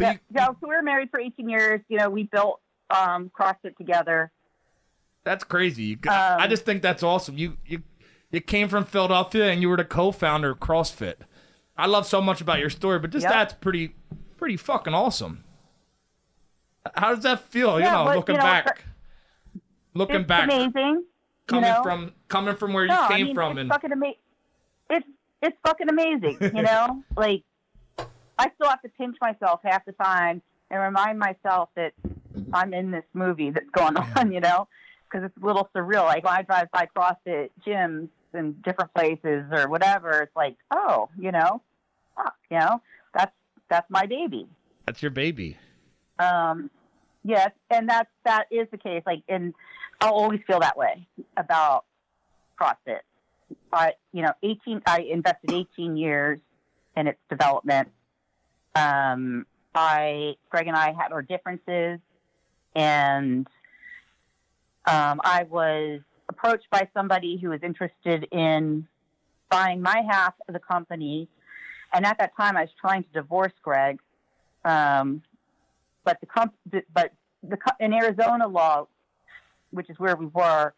[0.01, 1.81] Yeah, you, yeah, so we were married for 18 years.
[1.89, 4.31] You know, we built um, CrossFit together.
[5.23, 5.83] that's crazy.
[5.83, 7.37] You, I Um, just think that's awesome.
[7.37, 7.83] You you
[8.31, 11.15] you came from Philadelphia and you were the co-founder of CrossFit.
[11.77, 13.31] I love so much about your story, but just Yep.
[13.33, 13.95] that's pretty
[14.37, 15.43] pretty fucking awesome.
[16.95, 17.79] How does that feel?
[17.79, 18.85] Yeah, you know, but, looking you know, back,
[19.93, 21.03] looking back, amazing.
[21.47, 21.83] coming you know?
[21.83, 24.15] from coming from where you no, came I mean, from, it's and fucking amazing.
[25.41, 26.37] It's fucking amazing.
[26.41, 27.43] You know, like
[28.37, 31.93] I still have to pinch myself half the time and remind myself that
[32.53, 34.31] I'm in this movie that's going on.
[34.31, 34.67] You know,
[35.09, 36.05] because it's a little surreal.
[36.05, 41.09] Like when I drive by CrossFit gyms in different places or whatever, it's like, oh,
[41.17, 41.61] you know,
[42.15, 42.81] fuck, you know,
[43.13, 43.31] that's
[43.69, 44.47] that's my baby.
[44.85, 45.57] that's your baby.
[46.19, 46.69] Um,
[47.23, 49.03] yes, and that's that is the case.
[49.05, 49.53] Like, and
[50.01, 51.85] I'll always feel that way about
[52.59, 52.99] CrossFit.
[53.71, 54.81] But you know, eighteen.
[54.85, 56.39] I invested eighteen years
[56.95, 57.89] in its development.
[58.75, 61.99] Um, I, Greg, and I had our differences,
[62.75, 63.47] and
[64.85, 68.87] um, I was approached by somebody who was interested in
[69.49, 71.27] buying my half of the company.
[71.93, 73.99] And at that time, I was trying to divorce Greg.
[74.63, 75.23] Um,
[76.03, 76.53] but the comp-
[76.93, 77.11] but
[77.43, 78.87] the in Arizona law,
[79.71, 80.73] which is where we were,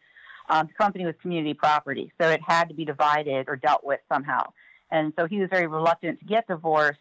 [0.52, 4.00] um, the company was community property, so it had to be divided or dealt with
[4.12, 4.52] somehow.
[4.90, 7.00] And so he was very reluctant to get divorced,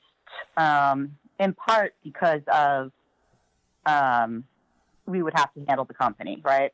[0.56, 2.94] um, in part because of
[3.86, 4.46] um,
[5.06, 6.72] we would have to handle the company, right?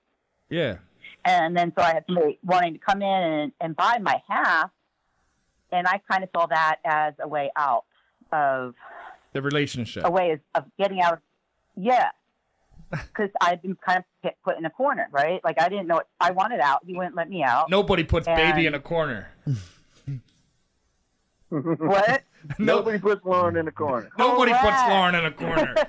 [0.49, 0.77] Yeah,
[1.25, 4.69] And then so I had somebody wanting to come in and, and buy my half,
[5.71, 7.85] and I kind of saw that as a way out
[8.31, 8.75] of
[9.33, 10.03] the relationship.
[10.05, 11.19] a way of, of getting out of
[11.75, 12.09] yeah
[12.91, 15.41] because i'd been kind of put- put in a corner right?
[15.43, 16.81] Like i didn't know it i wanted out.
[16.85, 17.69] He wouldn't let me out.
[17.69, 19.27] Nobody puts baby in a corner.
[21.49, 22.23] what?
[22.59, 24.09] Nobody puts Lauren in a corner.
[24.17, 25.73] nobody puts Lauren in a corner.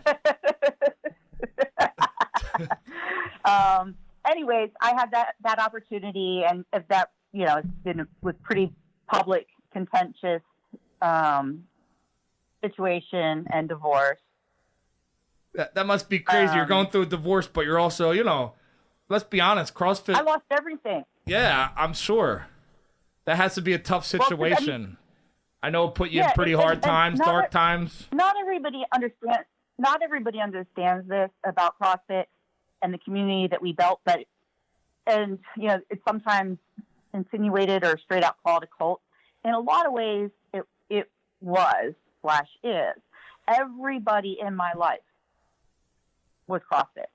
[3.44, 3.94] um
[4.28, 8.72] anyways i had that that opportunity and if that you know it's been was pretty
[9.06, 10.42] public contentious
[11.02, 11.62] um
[12.62, 14.18] situation and divorce
[15.54, 16.52] That, that must be crazy.
[16.54, 18.54] you're Um, going through a divorce, but you're also, you know,
[19.08, 20.14] let's be honest, CrossFit.
[20.14, 22.46] i lost everything yeah, I'm sure
[23.26, 24.96] that has to be a tough 'cause, I mean- situation.
[25.62, 28.08] I know it put you Yeah, in pretty and- hard and times, not dark times.
[28.12, 29.46] not everybody understands
[29.80, 32.24] not everybody understands this about CrossFit
[32.82, 34.20] and the community that we built, but
[35.06, 36.58] and you know it's sometimes
[37.12, 39.00] insinuated or straight out called a cult.
[39.44, 41.10] In a lot of ways, it it
[41.42, 42.94] was slash is.
[43.46, 45.00] Everybody in my life
[46.48, 47.06] was CrossFit,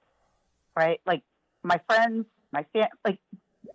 [0.75, 1.01] right?
[1.05, 1.23] Like
[1.63, 3.19] my friends, my fam, like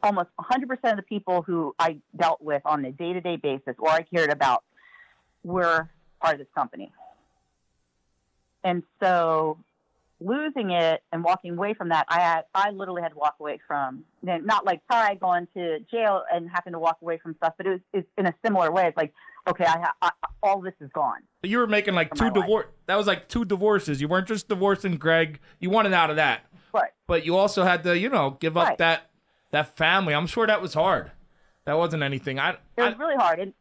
[0.02, 3.74] almost 100% of the people who I dealt with on a day to day basis
[3.78, 4.62] or I cared about
[5.42, 5.88] were
[6.20, 6.92] part of this company.
[8.64, 9.58] And so
[10.20, 13.58] losing it and walking away from that, I had, I literally had to walk away
[13.66, 17.66] from, not like Ty going to jail and having to walk away from stuff, but
[17.66, 18.86] it was in a similar way.
[18.86, 19.12] It's like,
[19.48, 20.10] okay, I, ha- I
[20.42, 21.20] all this is gone.
[21.40, 22.66] But you were making like two divorce.
[22.86, 24.00] That was like two divorces.
[24.00, 25.40] You weren't just divorcing Greg.
[25.60, 26.42] You wanted out of that,
[26.72, 28.78] But but you also had to, you know, give up Right.
[28.78, 29.10] that
[29.50, 30.14] that family.
[30.14, 31.10] I'm sure that was hard.
[31.64, 32.38] That wasn't anything.
[32.38, 33.40] I, it was I really hard.
[33.40, 33.52] And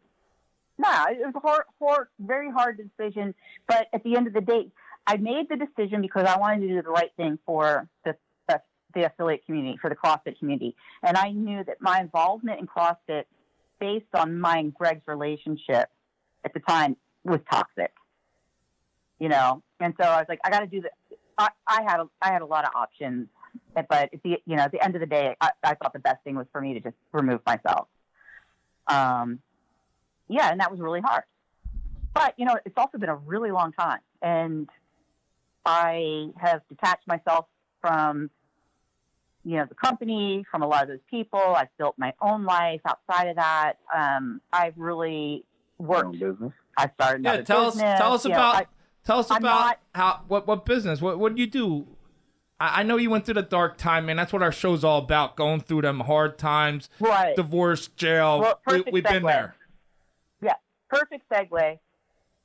[0.78, 3.34] nah, it was a hard, hard, very hard decision.
[3.68, 4.72] But at the end of the day,
[5.06, 8.16] I made the decision because I wanted to do the right thing for the,
[8.94, 10.76] the affiliate community, for the CrossFit community.
[11.04, 13.26] And I knew that my involvement in CrossFit,
[13.80, 15.90] based on my and Greg's relationship
[16.44, 17.94] at the time, was toxic.
[19.20, 20.90] You know, and so I was like, I got to do the.
[21.38, 23.28] I, I had a, I had a lot of options
[23.88, 26.00] but at the you know at the end of the day, I, I thought the
[26.00, 27.88] best thing was for me to just remove myself.
[28.88, 29.40] Um,
[30.28, 31.24] yeah, and that was really hard.
[32.14, 34.70] But you know, it's also been a really long time, and
[35.66, 37.46] I have detached myself
[37.82, 38.30] from
[39.48, 41.40] you know the company, from a lot of those people.
[41.40, 43.76] I've built my own life outside of that.
[43.96, 45.46] Um, I've really
[45.78, 46.20] worked.
[46.20, 46.52] business.
[46.78, 47.24] I started.
[47.24, 48.66] Yeah, another tell us tell us you know, about I-
[49.06, 51.88] tell us I'm about not- how what what business what what do you do?
[52.60, 54.18] I, I know you went through the dark time, man.
[54.18, 55.38] That's what our show's all about.
[55.38, 57.34] Going through them hard times, right.
[57.34, 58.42] divorce, jail.
[58.42, 59.56] Well, we, we've been there.
[60.42, 60.56] yeah,
[60.90, 61.80] perfect segue.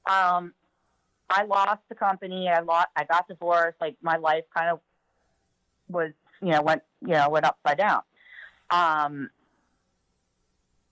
[0.09, 0.55] Um,
[1.28, 2.48] I lost the company.
[2.48, 2.86] I lost.
[2.94, 3.80] I got divorced.
[3.80, 4.78] Like my life kind of
[5.88, 6.12] was,
[6.43, 8.03] you know, went, you know, went upside down.
[8.70, 9.30] Um,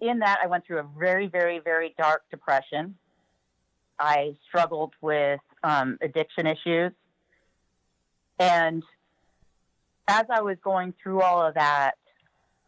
[0.00, 2.94] in that, I went through a very, very, very dark depression.
[3.98, 6.92] I struggled with um, addiction issues,
[8.38, 8.82] and
[10.08, 11.92] as I was going through all of that,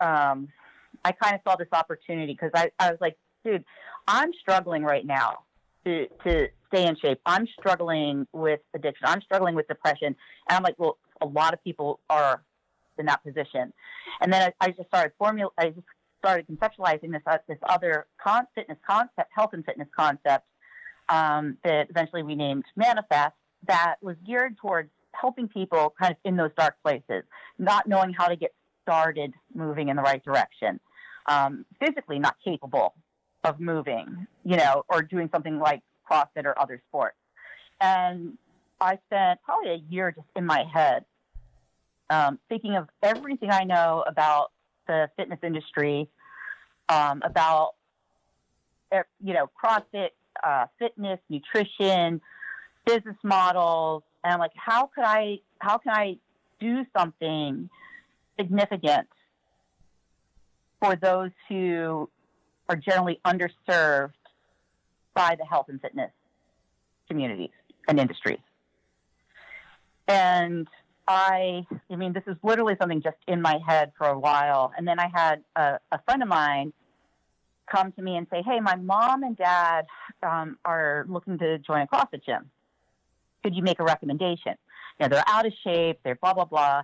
[0.01, 0.49] um,
[1.05, 3.65] I kind of saw this opportunity because I, I was like, dude,
[4.07, 5.39] I'm struggling right now
[5.85, 7.21] to, to stay in shape.
[7.27, 9.07] I'm struggling with addiction.
[9.07, 10.09] I'm struggling with depression.
[10.09, 10.17] And
[10.57, 12.43] I'm like, well, a lot of people are
[12.99, 13.73] in that position.
[14.21, 15.51] And then I, I just started formula.
[15.59, 15.87] I just
[16.19, 20.47] started conceptualizing this uh, this other con- fitness concept, health and fitness concept
[21.09, 23.35] um, that eventually we named Manifest.
[23.67, 27.25] That was geared towards helping people kind of in those dark places,
[27.59, 30.81] not knowing how to get started moving in the right direction,
[31.27, 32.95] um, physically not capable
[33.45, 35.81] of moving, you know, or doing something like
[36.11, 37.17] CrossFit or other sports.
[37.81, 38.39] And
[38.81, 41.05] I spent probably a year just in my head
[42.13, 44.53] um, thinking of everything I know about
[44.87, 46.09] the fitness industry,
[46.91, 47.73] um, about,
[48.91, 50.11] eh, you know, CrossFit,
[50.45, 52.21] uh, fitness, nutrition,
[52.85, 56.19] business models, and I'm like, how could I, how can I
[56.61, 57.71] do something
[58.39, 59.09] significant
[60.81, 62.11] for those who
[62.69, 64.13] are generally underserved
[65.15, 66.11] by the health and fitness
[67.09, 67.51] communities
[67.89, 68.39] and industries.
[70.09, 70.69] And
[71.13, 74.73] I, I mean, this is literally something just in my head for a while.
[74.77, 76.73] And then I had a, a friend of mine
[77.71, 79.87] come to me and say, Hey, my mom and dad
[80.23, 82.51] um, are looking to join a CrossFit gym.
[83.43, 84.55] Could you make a recommendation?
[84.99, 86.83] You know, they're out of shape, they're blah, blah, blah.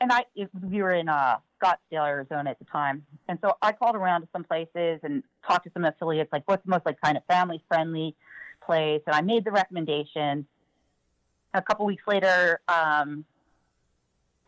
[0.00, 0.24] And I,
[0.62, 3.04] we were in uh, Scottsdale, Arizona at the time.
[3.28, 6.64] And so I called around to some places and talked to some affiliates, like what's
[6.64, 8.14] the most like kind of family friendly
[8.64, 9.02] place.
[9.06, 10.46] And I made the recommendation.
[11.54, 13.24] A couple weeks later, um,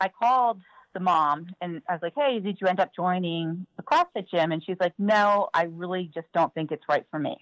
[0.01, 0.61] I called
[0.93, 4.53] the mom and I was like, Hey, did you end up joining the CrossFit gym?
[4.53, 7.37] And she's like, No, I really just don't think it's right for me.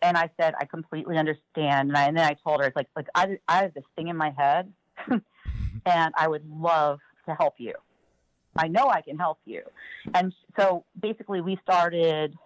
[0.00, 1.88] And I said, I completely understand.
[1.88, 4.08] And, I, and then I told her, it's like, like I, I have this thing
[4.08, 4.72] in my head
[5.10, 7.74] and I would love to help you.
[8.56, 9.62] I know I can help you.
[10.14, 12.36] And so basically we started,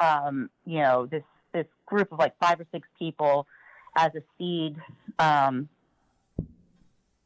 [0.00, 3.46] um, you know, this, this group of like five or six people
[3.94, 4.76] as a seed,
[5.18, 5.68] um,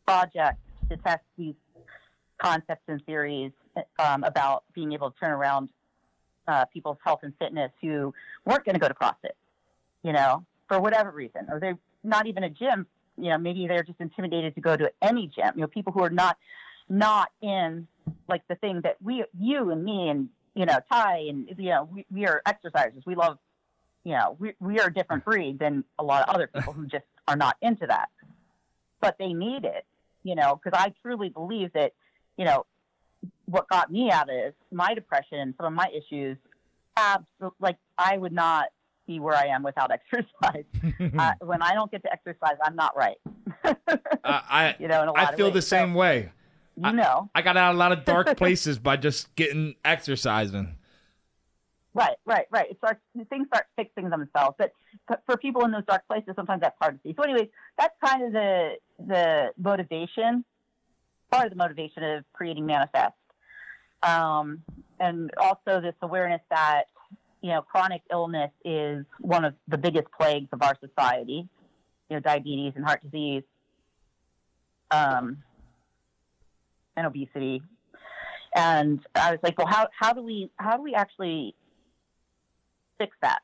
[0.04, 0.58] project
[0.90, 1.54] to test these
[2.38, 3.52] concepts and theories,
[3.98, 5.68] um, about being able to turn around,
[6.48, 8.12] uh, people's health and fitness who
[8.44, 9.36] weren't going to go to CrossFit,
[10.02, 12.86] you know, for whatever reason, or they're not even a gym
[13.20, 15.52] you know maybe they're just intimidated to go to any gym.
[15.54, 16.36] You know people who are not
[16.88, 17.86] not in
[18.28, 21.88] like the thing that we you and me and you know ty and you know
[21.92, 23.04] we, we are exercisers.
[23.06, 23.38] We love
[24.04, 26.86] you know we, we are a different breed than a lot of other people who
[26.86, 28.08] just are not into that.
[29.00, 29.84] But they need it
[30.22, 31.92] you know because i truly believe that
[32.36, 32.64] you know
[33.46, 36.36] what got me out of my depression and some of my issues
[36.96, 38.66] absolutely like i would not
[39.10, 40.64] be where I am without exercise.
[41.18, 43.16] uh, when I don't get to exercise, I'm not right.
[44.22, 46.30] Uh, I you know, in a lot I feel the same So, way.
[46.76, 50.76] You know, I got out of a lot of dark places by just getting exercising.
[51.94, 52.70] Right, right, right.
[52.70, 54.56] It starts things start fixing themselves.
[54.58, 54.72] But
[55.26, 57.14] for people in those dark places, sometimes that's hard to see.
[57.16, 58.74] So, anyways, that's kind of the
[59.06, 60.44] the motivation,
[61.30, 63.14] part of the motivation of creating Manifest,
[64.02, 64.62] um,
[64.98, 66.84] and also this awareness that
[67.42, 71.48] you know chronic illness is one of the biggest plagues of our society.
[72.08, 73.44] You know, diabetes and heart disease,
[74.90, 75.38] um,
[76.96, 77.62] and obesity.
[78.54, 81.54] And I was like, well, how how do we how do we actually
[83.00, 83.40] fix that?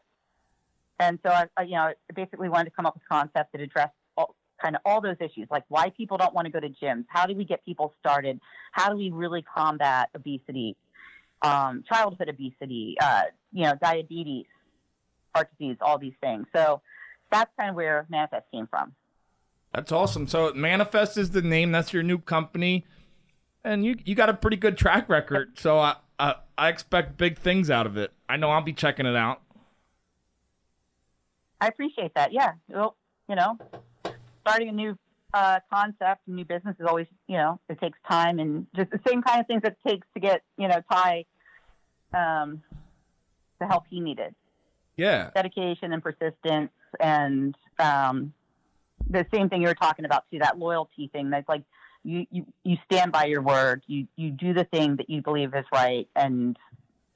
[0.98, 3.92] And so I, you know, basically wanted to come up with a concept that addressed
[4.16, 7.04] all, kind of all those issues, like why people don't want to go to gyms.
[7.08, 8.40] How do we get people started?
[8.72, 10.76] How do we really combat obesity,
[11.42, 14.46] um, childhood obesity, uh, you know, diabetes,
[15.34, 16.46] heart disease, all these things.
[16.54, 16.80] So
[17.30, 18.94] that's kind of where Manifest came from.
[19.74, 20.26] That's awesome.
[20.26, 21.72] So Manifest is the name.
[21.72, 22.86] That's your new company.
[23.64, 25.58] and you you got a pretty good track record.
[25.58, 28.12] So I I, I expect big things out of it.
[28.28, 29.42] I know I'll be checking it out.
[31.60, 32.32] I appreciate that.
[32.32, 32.52] Yeah.
[32.68, 32.96] Well,
[33.28, 33.58] you know,
[34.42, 34.98] starting a new
[35.34, 39.00] uh, concept, a new business is always, you know, it takes time and just the
[39.06, 41.24] same kind of things it takes to get, you know, Ty
[42.14, 42.62] um,
[43.58, 44.34] the help he needed.
[44.96, 45.30] Yeah.
[45.34, 48.32] Dedication and persistence and um,
[49.08, 51.30] the same thing you were talking about too, that loyalty thing.
[51.30, 51.62] That's like
[52.02, 53.82] you, you, you stand by your word.
[53.86, 56.56] You you do the thing that you believe is right and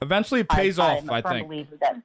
[0.03, 1.47] Eventually it pays I, off, I think.
[1.47, 1.97] believer that.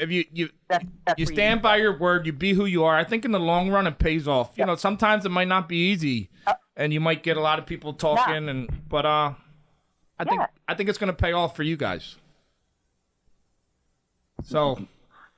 [0.00, 2.84] If you you That's that's you where stand by your word, you be who you
[2.84, 2.96] are.
[2.96, 4.52] I think in the long run it pays off.
[4.56, 4.66] You Yeah.
[4.66, 7.66] know, sometimes it might not be easy Uh, and you might get a lot of
[7.66, 9.32] people talking and but uh
[10.18, 12.16] I think I think it's going to pay off for you guys.
[14.44, 14.78] So,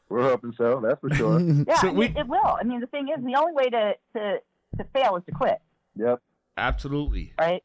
[0.08, 0.80] We're hoping so.
[0.84, 1.40] That's for sure.
[1.66, 2.38] Yeah, So I mean, we- it will.
[2.44, 4.40] I mean, the thing is, the only way to, to,
[4.78, 5.60] to fail is to quit,
[5.96, 6.20] yep.
[6.56, 7.32] absolutely.
[7.38, 7.62] right?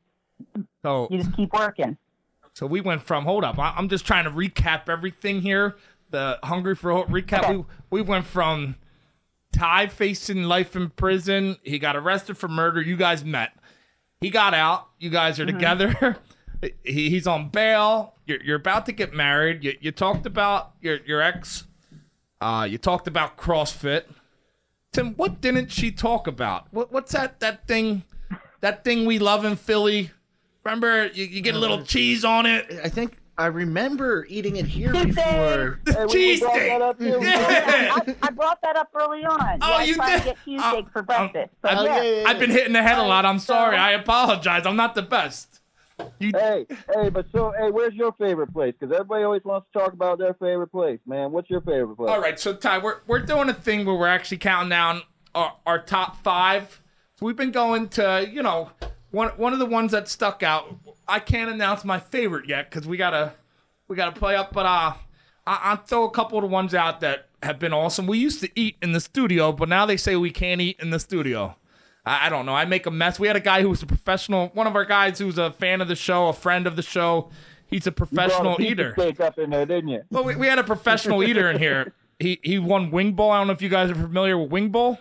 [0.82, 1.98] So You just keep working.
[2.54, 3.58] So we went from hold up.
[3.60, 5.76] I- I'm just trying to recap everything here.
[6.14, 7.40] The hungry for hope recap.
[7.40, 7.58] Okay.
[7.58, 8.76] We we went from
[9.52, 11.58] Ty facing life in prison.
[11.64, 12.80] He got arrested for murder.
[12.84, 13.54] You guys met.
[14.22, 14.90] He got out.
[15.00, 16.18] You guys are together.
[16.84, 18.14] he, he's on bail.
[18.28, 19.64] You're, you're about to get married.
[19.64, 21.64] You, you talked about your your ex.
[22.40, 24.04] Uh, you talked about CrossFit.
[24.92, 26.68] Tim, what didn't she talk about?
[26.70, 28.04] What what's that that thing?
[28.62, 30.12] That thing we love in Philly.
[30.64, 32.72] Remember, you, you get a little cheese on it.
[32.84, 35.80] I think I remember eating it here Cheese before.
[35.86, 37.00] The Hey, we- we cheese brought steak.
[37.00, 37.20] here.
[37.24, 37.96] Yeah.
[37.96, 39.58] I, I brought that up early on.
[39.62, 40.20] Oh, I was you trying did?
[40.22, 41.50] to get cheesesteak Oh, for breakfast.
[41.54, 43.26] Oh, but Oh, yeah, yeah, yeah, I've been hitting the head a lot.
[43.26, 43.78] I'm So- sorry.
[43.78, 44.66] I apologize.
[44.66, 45.60] I'm not the best.
[46.20, 48.74] You, Hey, hey, but so, hey, where's your favorite place?
[48.80, 51.32] Because everybody always wants to talk about their favorite place, man.
[51.32, 52.10] What's your favorite place?
[52.10, 55.02] all right, so Ty, we're we're doing a thing where we're actually counting down
[55.36, 56.82] our, our top five.
[57.20, 58.72] So we've been going to, you know,
[59.14, 60.76] one one of the ones that stuck out.
[61.08, 63.34] I can't announce my favorite yet because we gotta
[63.88, 64.52] we gotta play up.
[64.52, 64.94] But uh,
[65.46, 68.08] I, I'll throw a couple of the ones out that have been awesome.
[68.08, 70.90] We used to eat in the studio, but now they say we can't eat in
[70.90, 71.56] the studio.
[72.06, 72.56] I, I don't know.
[72.56, 73.20] I make a mess.
[73.20, 74.48] We had a guy who was a professional.
[74.56, 77.30] One of our guys who's a fan of the show, a friend of the show.
[77.68, 78.94] He's a professional a eater.
[78.94, 80.02] steak up in there, didn't you?
[80.10, 81.94] Well, we, we had a professional eater in here.
[82.18, 83.30] He he won Wing Bowl.
[83.30, 84.98] I don't know if you guys are familiar with Wing Bowl.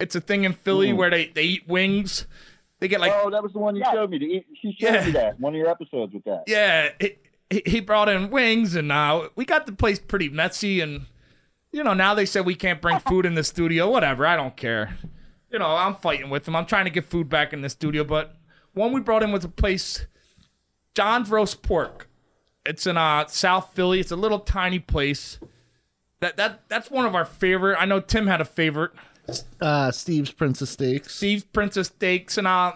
[0.00, 2.26] It's a thing in Philly where they, they eat wings.
[2.80, 3.92] They get like oh, that was the one you Yeah.
[3.92, 4.18] showed me.
[4.18, 5.04] The- She showed Yeah.
[5.06, 6.44] me that one of your episodes with that.
[6.46, 6.90] yeah.
[7.00, 7.14] He,
[7.50, 11.06] he- he brought in wings and now we got the place pretty messy and
[11.72, 13.90] you know now they said we can't bring food in the studio.
[13.90, 14.26] Whatever.
[14.26, 14.96] I don't care.
[15.50, 16.56] You know I'm fighting with them.
[16.56, 18.36] I'm trying to get food back in the studio, but
[18.74, 20.06] one we brought in was a place,
[20.94, 22.08] John's Roast Pork.
[22.66, 24.00] It's in uh, South Philly.
[24.00, 25.38] It's a little tiny place.
[26.20, 27.76] That that that's one of our favorite.
[27.80, 28.90] I know Tim had a favorite.
[29.60, 31.14] Uh, Steve's Prince of Steaks.
[31.16, 32.74] Steve's Prince of Steaks, and uh,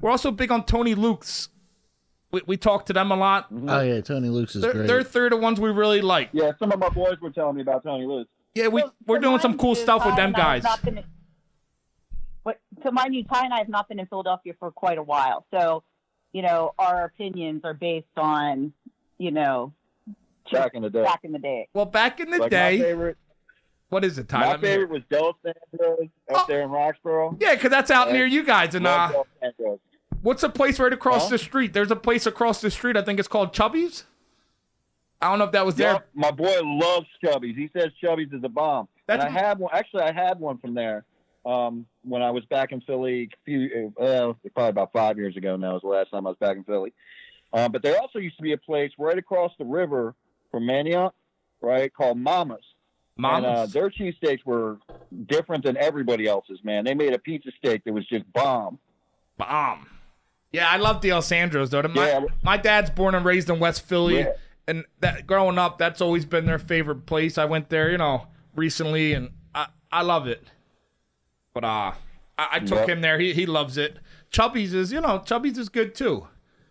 [0.00, 1.48] we're also big on Tony Luke's.
[2.30, 3.46] We, we talk to them a lot.
[3.68, 4.86] Oh yeah, Tony Luke's is They're, great.
[4.86, 6.30] they're third of ones we really like.
[6.32, 8.30] Yeah, some of my boys were telling me about Tony Luke's.
[8.54, 10.62] Yeah, we So- we're so doing some cool you, stuff with them and I have
[10.62, 10.64] guys.
[10.64, 11.04] not been-
[12.42, 15.02] what, so mind you, Ty and I have not been in Philadelphia for quite a
[15.02, 15.46] while.
[15.52, 15.82] So,
[16.32, 18.72] you know, our opinions are based on,
[19.18, 19.72] you know,
[20.52, 21.02] Back in the day.
[21.02, 21.68] back in the day.
[21.72, 23.16] Well, back in the Like day, my favorite,
[23.94, 24.54] what is it, Ty?
[24.54, 26.44] my favorite was Dalessandro's up Oh.
[26.48, 27.36] there in Roxborough.
[27.40, 28.74] Yeah, because that's out near you guys.
[28.74, 29.12] And uh,
[30.20, 31.28] what's the place right across Huh?
[31.30, 31.72] the street?
[31.72, 32.96] There's a place across the street.
[32.96, 34.02] I think it's called Chubby's.
[35.22, 36.04] I don't know if that was there.
[36.12, 37.56] My boy loves Chubby's.
[37.56, 38.88] He says Chubby's is a bomb.
[39.06, 39.70] That's- and I had one.
[39.72, 41.04] Actually, I had one from there
[41.46, 43.30] um, when I was back in Philly.
[43.32, 46.38] A few, uh, probably about five years ago now was the last time I was
[46.38, 46.92] back in Philly.
[47.52, 50.16] Um, but there also used to be a place right across the river
[50.50, 51.12] from Manayunk,
[51.60, 52.64] right, called Mama's.
[53.16, 53.72] And uh, Mama's.
[53.72, 54.78] their cheesesteaks were
[55.26, 56.84] different than everybody else's, man.
[56.84, 58.78] They made a pizza steak that was just bomb.
[59.38, 59.86] Bomb.
[60.52, 61.82] Yeah, I love the El Sandros though.
[61.82, 62.24] My, Yeah.
[62.42, 64.32] my dad's born and raised in West Philly, Yeah.
[64.66, 67.38] and that growing up, that's always been their favorite place.
[67.38, 70.44] I went there, you know, recently, and I I love it.
[71.52, 71.92] But uh,
[72.36, 72.88] I, I took Yep.
[72.88, 73.18] him there.
[73.20, 73.98] He he loves it.
[74.30, 76.26] Chubby's is you know Chubby's is good too.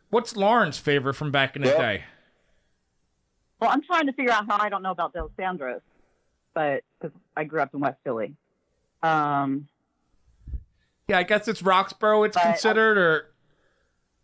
[0.09, 1.77] What's Lauren's favorite from back in the Yep.
[1.77, 2.03] day?
[3.59, 5.81] Well, I'm trying to figure out how I don't know about Dalessandro's,
[6.54, 8.34] but because I grew up in West Philly.
[9.01, 9.68] Um,
[11.08, 12.26] Yeah, I guess it's Roxborough.
[12.26, 13.30] It's But, uh, considered, or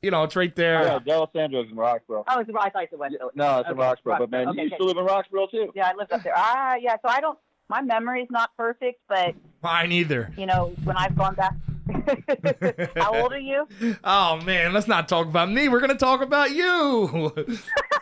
[0.01, 0.83] you know, it's right there.
[0.83, 2.23] Yeah, Dalessandro's in Roxborough.
[2.27, 3.31] oh, it's, I thought it was West Philly.
[3.35, 4.19] No, it's in Okay, Roxborough.
[4.19, 4.45] But man, Roxborough.
[4.45, 4.77] you Okay, used okay.
[4.83, 5.71] to live in Roxborough too.
[5.75, 6.33] Yeah, I lived up there.
[6.35, 6.95] Ah, yeah.
[7.01, 7.37] So I don't.
[7.67, 10.31] My memory's not perfect, but Mine either.
[10.37, 11.53] you know, when I've gone back.
[12.97, 13.67] how old are you?
[14.03, 15.69] Oh man, let's not talk about me.
[15.69, 17.33] We're gonna talk about you.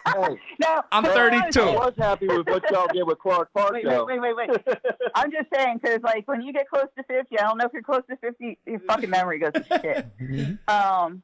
[0.08, 1.60] Hey, No, I'm 32.
[1.62, 4.06] I was happy with what y'all did with Clark Park, Wait, though.
[4.06, 4.78] wait, wait, wait, wait.
[5.16, 7.74] I'm just saying because, like, when you get close to 50, I don't know if
[7.74, 10.58] you're close to 50, your fucking memory goes to shit.
[10.70, 11.24] Um,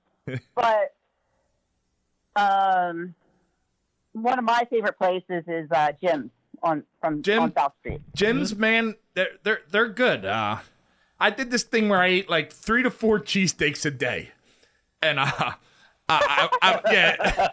[0.53, 0.93] but
[2.35, 3.15] um,
[4.11, 7.43] one of my favorite places is uh, Jim's on from Jim?
[7.43, 8.01] on South Street.
[8.13, 10.25] Jim's man, they're they're they're good.
[10.25, 10.57] Uh,
[11.19, 14.31] I did this thing where I ate like three to four cheesesteaks a day,
[15.01, 15.55] and uh, I,
[16.09, 17.47] I, I, yeah,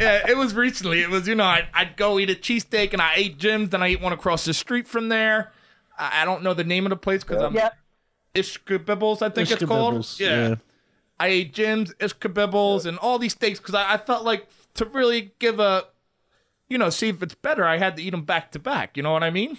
[0.00, 1.02] yeah, it was recently.
[1.02, 3.82] It was you know I, I'd go eat a cheesesteak and I ate Jim's, then
[3.82, 5.52] I ate one across the street from there.
[5.98, 7.76] I, I don't know the name of the place because I'm Yep.
[8.34, 10.06] Ishkabibbles, I think it's called.
[10.18, 10.48] Yeah.
[10.48, 10.54] yeah.
[11.18, 15.32] I ate Jim's, Ishkabibbles, and all these steaks because I, I felt like to really
[15.38, 15.84] give a,
[16.68, 18.96] you know, see if it's better, I had to eat them back to back.
[18.96, 19.58] You know what I mean?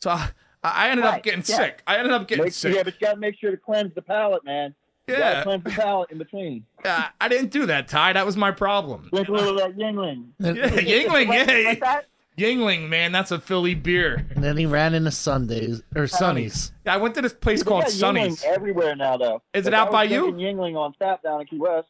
[0.00, 0.30] So I,
[0.62, 1.56] I ended up getting yeah.
[1.56, 1.82] sick.
[1.86, 2.74] I ended up getting Make, sick.
[2.74, 4.74] yeah, but you got to make sure to cleanse the palate, man.
[5.06, 5.42] You Yeah.
[5.42, 6.64] cleanse the palate in between.
[6.84, 8.12] Uh, I didn't do that, Ty.
[8.14, 9.08] That was my problem.
[9.12, 10.26] Drink a little of that Yuengling.
[10.38, 12.06] Yeah, Yuengling, What's, yeah, what's that?
[12.36, 14.26] Yuengling, man, that's a Philly beer.
[14.34, 16.70] And then he ran into Sundays or Sunnies.
[16.86, 18.42] Yeah, I went to this place called got Sonny's.
[18.42, 19.42] Yuengling everywhere now, though.
[19.54, 20.20] Is it Like, out I by was you?
[20.32, 21.88] drinking Yuengling on tap down in Key West.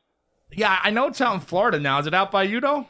[0.52, 1.98] Yeah, I know it's out in Florida now.
[1.98, 2.86] Is it out by you though?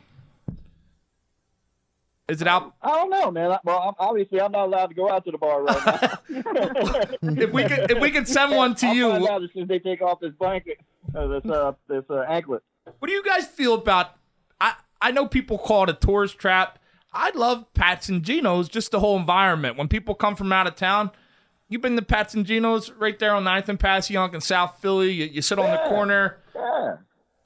[2.28, 2.74] Is it out?
[2.82, 3.58] I don't know, man.
[3.64, 6.18] Well, obviously, I'm not allowed to go out to the bar right now.
[7.42, 9.62] If we could, if we could send one to I'll you, find out as soon
[9.62, 10.78] as they take off this blanket,
[11.14, 12.62] uh, this uh, this uh, anklet.
[12.98, 14.12] What do you guys feel about?
[14.60, 16.78] I I know people call it a tourist trap.
[17.14, 19.78] I love Pats and Geno's, just the whole environment.
[19.78, 21.10] When people come from out of town,
[21.68, 25.10] you've been to Pats and Geno's right there on 9th and Passyunk in South Philly.
[25.12, 26.38] You, you sit on the corner.
[26.54, 26.96] Yeah.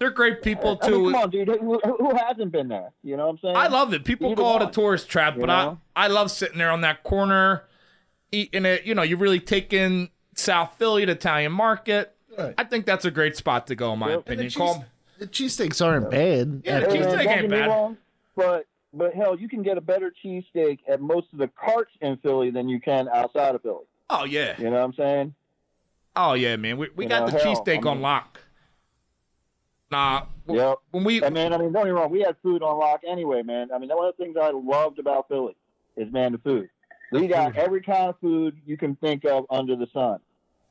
[0.03, 1.13] They're great people I mean, too.
[1.13, 1.49] come on, dude.
[1.49, 2.91] Who, who hasn't been there?
[3.05, 3.55] You know what I'm saying?
[3.57, 4.05] I love it.
[4.05, 5.79] People Either call it a tourist trap, but know?
[5.95, 7.63] I I love sitting there on that corner,
[8.33, 8.85] eating it.
[8.85, 12.17] You know, you really take in South Philly, the Italian market.
[12.37, 12.53] Right.
[12.59, 14.19] I think that's a great spot to go, in my Yep.
[14.19, 14.47] opinion.
[14.47, 14.85] And the Call cheese-
[15.19, 15.27] The
[15.69, 16.63] cheesesteaks aren't bad.
[16.65, 17.13] Yeah, the Hey, all.
[17.13, 17.69] cheesesteak ain't bad.
[17.69, 17.97] wrong,
[18.35, 22.17] but but hell, you can get a better cheesesteak at most of the carts in
[22.17, 23.85] Philly than you can outside of Philly.
[24.11, 25.35] oh yeah, You know what I'm saying?
[26.17, 26.77] oh yeah, man.
[26.77, 28.41] We we You got know, the hell, cheesesteak I on mean- lock.
[29.93, 30.79] Nah, Yep.
[30.91, 33.03] when we And man, I mean, don't get me wrong, we had food on lock
[33.07, 33.69] anyway, man.
[33.73, 35.55] I mean, one of the things I loved about Philly
[35.97, 36.71] is man the food.
[37.13, 40.21] We got every kind of food you can think of under the sun.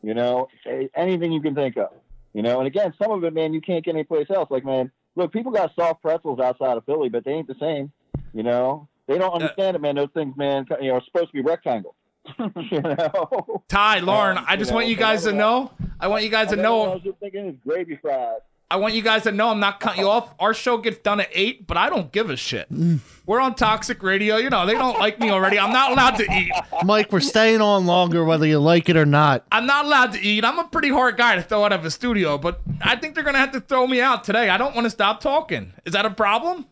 [0.01, 0.47] You know,
[0.95, 1.89] anything you can think of.
[2.33, 4.49] You know, and again, some of it, man, you can't get anyplace else.
[4.49, 7.91] Like, man, look, people got soft pretzels outside of Philly, but they ain't the same.
[8.33, 9.95] You know, they don't understand it, man.
[9.95, 11.93] Those things, man, you know, are supposed to be rectangles.
[12.39, 15.71] you know, Ty, Lauren, Um, I you just know, want you guys to know.
[15.99, 16.83] I want you guys to know.
[16.83, 18.39] I was just thinking is gravy fries.
[18.71, 20.33] I want you guys to know I'm not cutting you off.
[20.39, 22.71] Our show gets done at eight, but I don't give a shit.
[22.71, 22.99] Mm.
[23.25, 24.37] We're on Toxic Radio.
[24.37, 25.59] You know they don't like me already.
[25.59, 26.51] I'm not allowed to eat.
[26.85, 29.45] Mike, we're staying on longer whether you like it or not.
[29.51, 30.45] I'm not allowed to eat.
[30.45, 33.25] I'm a pretty hard guy to throw out of a studio, but I think they're
[33.25, 34.47] gonna have to throw me out today.
[34.47, 35.73] I don't want to stop talking.
[35.85, 36.65] Is that a problem?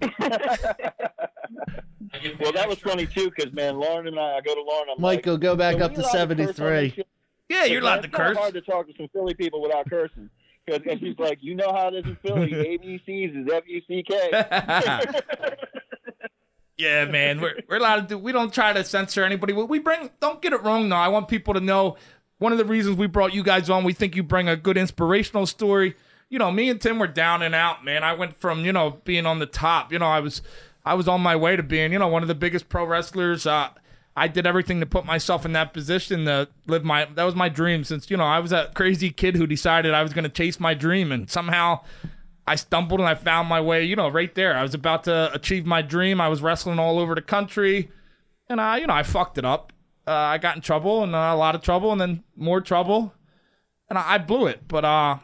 [2.40, 4.88] Well, that was funny too, because man, Lauren and I, I go to Lauren.
[4.96, 6.90] I'm like, go back up to allowed curse on this 73.
[6.90, 7.06] shit?"
[7.48, 8.36] Yeah, you're allowed to It's curse.
[8.36, 10.30] hard to talk to some Philly people without cursing.
[10.68, 12.50] 'Cause- and she's like, you know how this is Philly.
[12.78, 14.30] ABCs is F U C K.
[16.76, 18.18] yeah, man, we're we're allowed to do.
[18.18, 19.52] We don't try to censor anybody.
[19.52, 20.10] We we bring.
[20.20, 20.96] Don't get it wrong, though.
[20.96, 21.96] I want people to know.
[22.38, 24.76] One of the reasons we brought you guys on, we think you bring a good
[24.76, 25.94] inspirational story.
[26.28, 28.02] You know, me and Tim were down and out, man.
[28.02, 29.92] I went from you know being on the top.
[29.92, 30.42] You know, I was
[30.84, 33.46] I was on my way to being you know one of the biggest pro wrestlers.
[33.46, 33.68] Uh,
[34.16, 37.06] I did everything to put myself in that position to live my.
[37.06, 40.02] That was my dream since you know I was a crazy kid who decided I
[40.02, 41.80] was going to chase my dream, and somehow
[42.46, 43.84] I stumbled and I found my way.
[43.84, 44.56] You know, right there.
[44.56, 46.20] I was about to achieve my dream.
[46.20, 47.90] I was wrestling all over the country,
[48.48, 49.72] and I, you know, I fucked it up.
[50.06, 53.12] Uh, I got in trouble and uh, a lot of trouble, and then more trouble,
[53.88, 54.68] and I, I blew it.
[54.68, 55.18] But uh,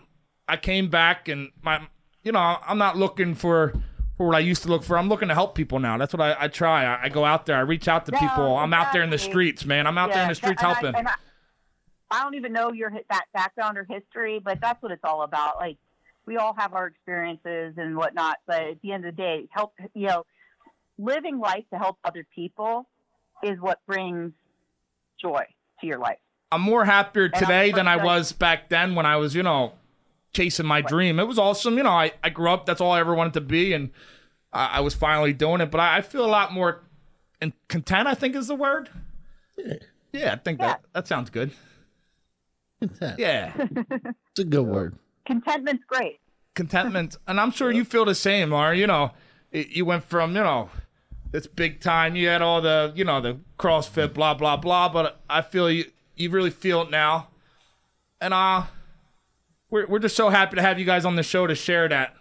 [0.48, 1.86] I came back, and my,
[2.24, 3.74] you know, I'm not looking for
[4.20, 4.98] for what I used to look for.
[4.98, 5.96] I'm looking to help people now.
[5.96, 6.84] That's what I, I try.
[6.84, 7.56] I, I go out there.
[7.56, 8.54] I reach out to No, people.
[8.54, 9.86] I'm out there in the streets, man.
[9.86, 11.06] I'm out there in the streets and helping.
[11.06, 11.14] I,
[12.10, 15.56] I don't even know your that background or history, but that's what it's all about.
[15.56, 15.78] Like
[16.26, 19.72] we all have our experiences and whatnot, but at the end of the day, help
[19.94, 20.26] you know,
[20.98, 22.86] living life to help other people
[23.42, 24.32] is what brings
[25.18, 25.44] joy
[25.80, 26.18] to your life.
[26.52, 29.72] I'm more happier today than I was back then when I was, you know,
[30.32, 31.18] chasing my dream.
[31.18, 31.76] It was awesome.
[31.76, 33.90] You know, I, I grew up, that's all I ever wanted to be, and
[34.52, 35.70] I, I was finally doing it.
[35.70, 36.82] But I, I feel a lot more
[37.40, 38.88] in, content, I think is the word.
[40.12, 41.52] Yeah, I think that that sounds good.
[42.80, 44.96] It's Yeah, it's a good word.
[45.26, 46.18] Contentment's great.
[46.54, 47.16] contentment.
[47.28, 48.76] And I'm sure you feel the same, Laura.
[48.76, 49.12] You know,
[49.52, 50.70] it, you went from, you know,
[51.32, 52.16] it's big time.
[52.16, 54.88] You had all the, you know, the CrossFit, blah, blah, blah.
[54.88, 55.84] But I feel you,
[56.16, 57.28] you really feel it now.
[58.20, 58.64] And, uh,
[59.70, 62.14] we're, we're just so happy to have you guys on the show to share that.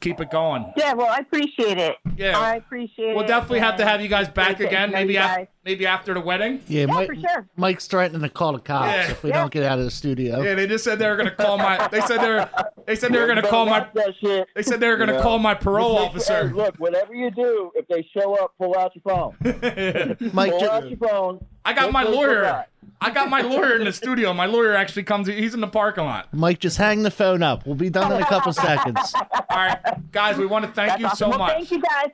[0.00, 0.72] Keep it going.
[0.76, 1.96] Yeah, well, I appreciate it.
[2.16, 2.38] Yeah.
[2.38, 3.16] I appreciate it.
[3.16, 6.20] We'll definitely have to have you guys back again, maybe you af- maybe after the
[6.20, 6.62] wedding.
[6.68, 7.48] Yeah, Yeah, Mike, for sure.
[7.56, 9.10] Mike's threatening to call the cops Yeah.
[9.10, 9.40] if we Yeah.
[9.40, 10.40] don't get out of the studio.
[10.40, 11.88] Yeah, they just said they were gonna call my.
[11.88, 12.48] They said they were.
[12.86, 13.80] They said they were gonna You call my.
[13.80, 14.46] watch that shit.
[14.54, 16.48] They said they were gonna You call my parole Just make sure- officer.
[16.48, 19.34] hey, look, whatever you do, if they show up, pull out your phone.
[20.32, 21.44] Mike, pull out your phone.
[21.64, 22.36] I got Make my sure you lawyer.
[22.36, 22.68] forgot.
[23.00, 24.32] I got my lawyer in the studio.
[24.32, 25.28] My lawyer actually comes.
[25.28, 26.32] He's in the parking lot.
[26.32, 27.66] Mike, just hang the phone up.
[27.66, 29.12] We'll be done in a couple seconds.
[29.14, 29.78] All right,
[30.12, 31.16] guys, we want to thank That's you awesome.
[31.16, 31.52] so well, much.
[31.52, 32.10] Thank you guys.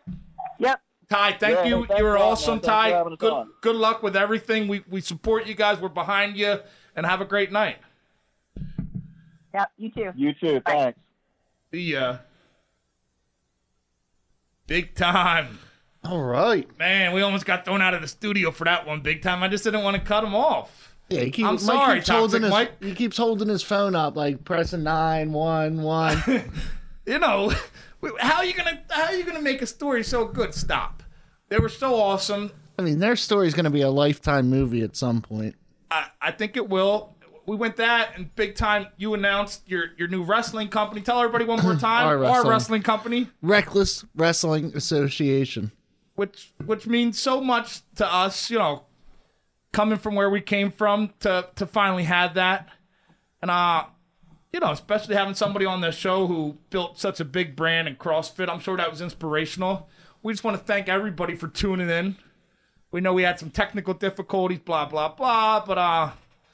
[0.59, 0.81] Yep.
[1.11, 1.87] Ty, thank Yeah, you.
[1.87, 2.65] thanks you were awesome, us.
[2.65, 3.05] Ty.
[3.19, 3.51] Good, on.
[3.61, 4.69] good luck with everything.
[4.69, 5.81] We we support you guys.
[5.81, 6.59] We're behind you,
[6.97, 7.79] and have a great night.
[9.55, 9.71] Yep.
[9.77, 10.11] You too.
[10.17, 10.61] You too.
[10.67, 10.99] Thanks.
[11.71, 12.17] The uh,
[14.67, 15.59] big time,
[16.05, 16.69] All right.
[16.79, 17.13] man.
[17.13, 19.01] We almost got thrown out of the studio for that one.
[19.01, 19.43] Big time.
[19.43, 20.95] I just didn't want to cut him off.
[21.11, 22.83] Yeah, he keep, I'm Mike sorry, keeps holding his, Mike.
[22.83, 26.23] He keeps holding his phone up, like pressing nine one one.
[27.07, 27.53] You know,
[28.19, 30.55] how are you gonna how are you gonna make a story so good?
[30.55, 31.03] Stop.
[31.51, 32.51] They were so awesome.
[32.79, 35.55] I mean, their story's going to be a lifetime movie at some point.
[35.91, 37.15] I, I think it will.
[37.47, 38.87] We went that and big time.
[38.97, 41.03] You announced your your new wrestling company.
[41.03, 42.07] Tell everybody one more time.
[42.07, 42.51] Our Our wrestling.
[42.51, 45.71] wrestling company, Reckless Wrestling Association.
[46.15, 48.51] Which which means so much to us.
[48.51, 48.85] You know,
[49.73, 52.69] coming from where we came from to to finally have that,
[53.43, 53.85] and uh,
[54.53, 57.97] you know, especially having somebody on the show who built such a big brand in
[57.97, 58.49] CrossFit.
[58.49, 59.89] I'm sure that was inspirational.
[60.23, 62.17] We just want to thank everybody for tuning in.
[62.91, 66.11] We know we had some technical difficulties, blah blah blah, but uh.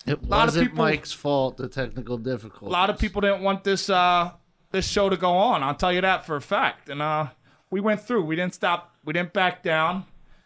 [0.07, 1.59] It lot wasn't people- Mike's fault.
[1.59, 2.69] The technical difficulties.
[2.69, 4.31] a lot of people didn't want this uh
[4.73, 5.63] this show to go on.
[5.63, 6.89] I'll tell you that for a fact.
[6.89, 7.27] And uh
[7.71, 8.25] we went through.
[8.25, 8.95] We didn't stop.
[9.11, 10.05] We didn't back down.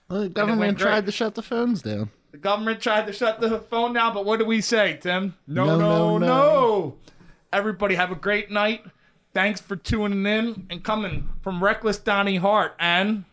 [0.09, 0.89] Well, the government great.
[0.89, 2.09] tried to shut the phones down.
[2.33, 5.35] The government tried to shut the phone down, but what did we say, Tim?
[5.47, 6.19] No, No, no, no.
[6.19, 6.97] no, no.
[7.53, 8.83] Everybody have a great night.
[9.35, 13.25] Thanks for tuning in and coming from Reckless Donnie Hart and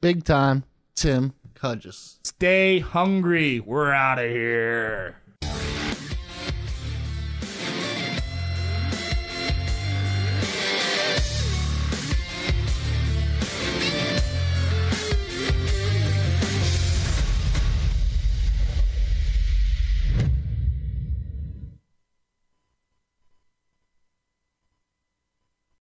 [0.00, 0.62] Big time,
[0.94, 2.20] Tim Cudges.
[2.22, 3.58] stay hungry.
[3.58, 5.16] We're out of here.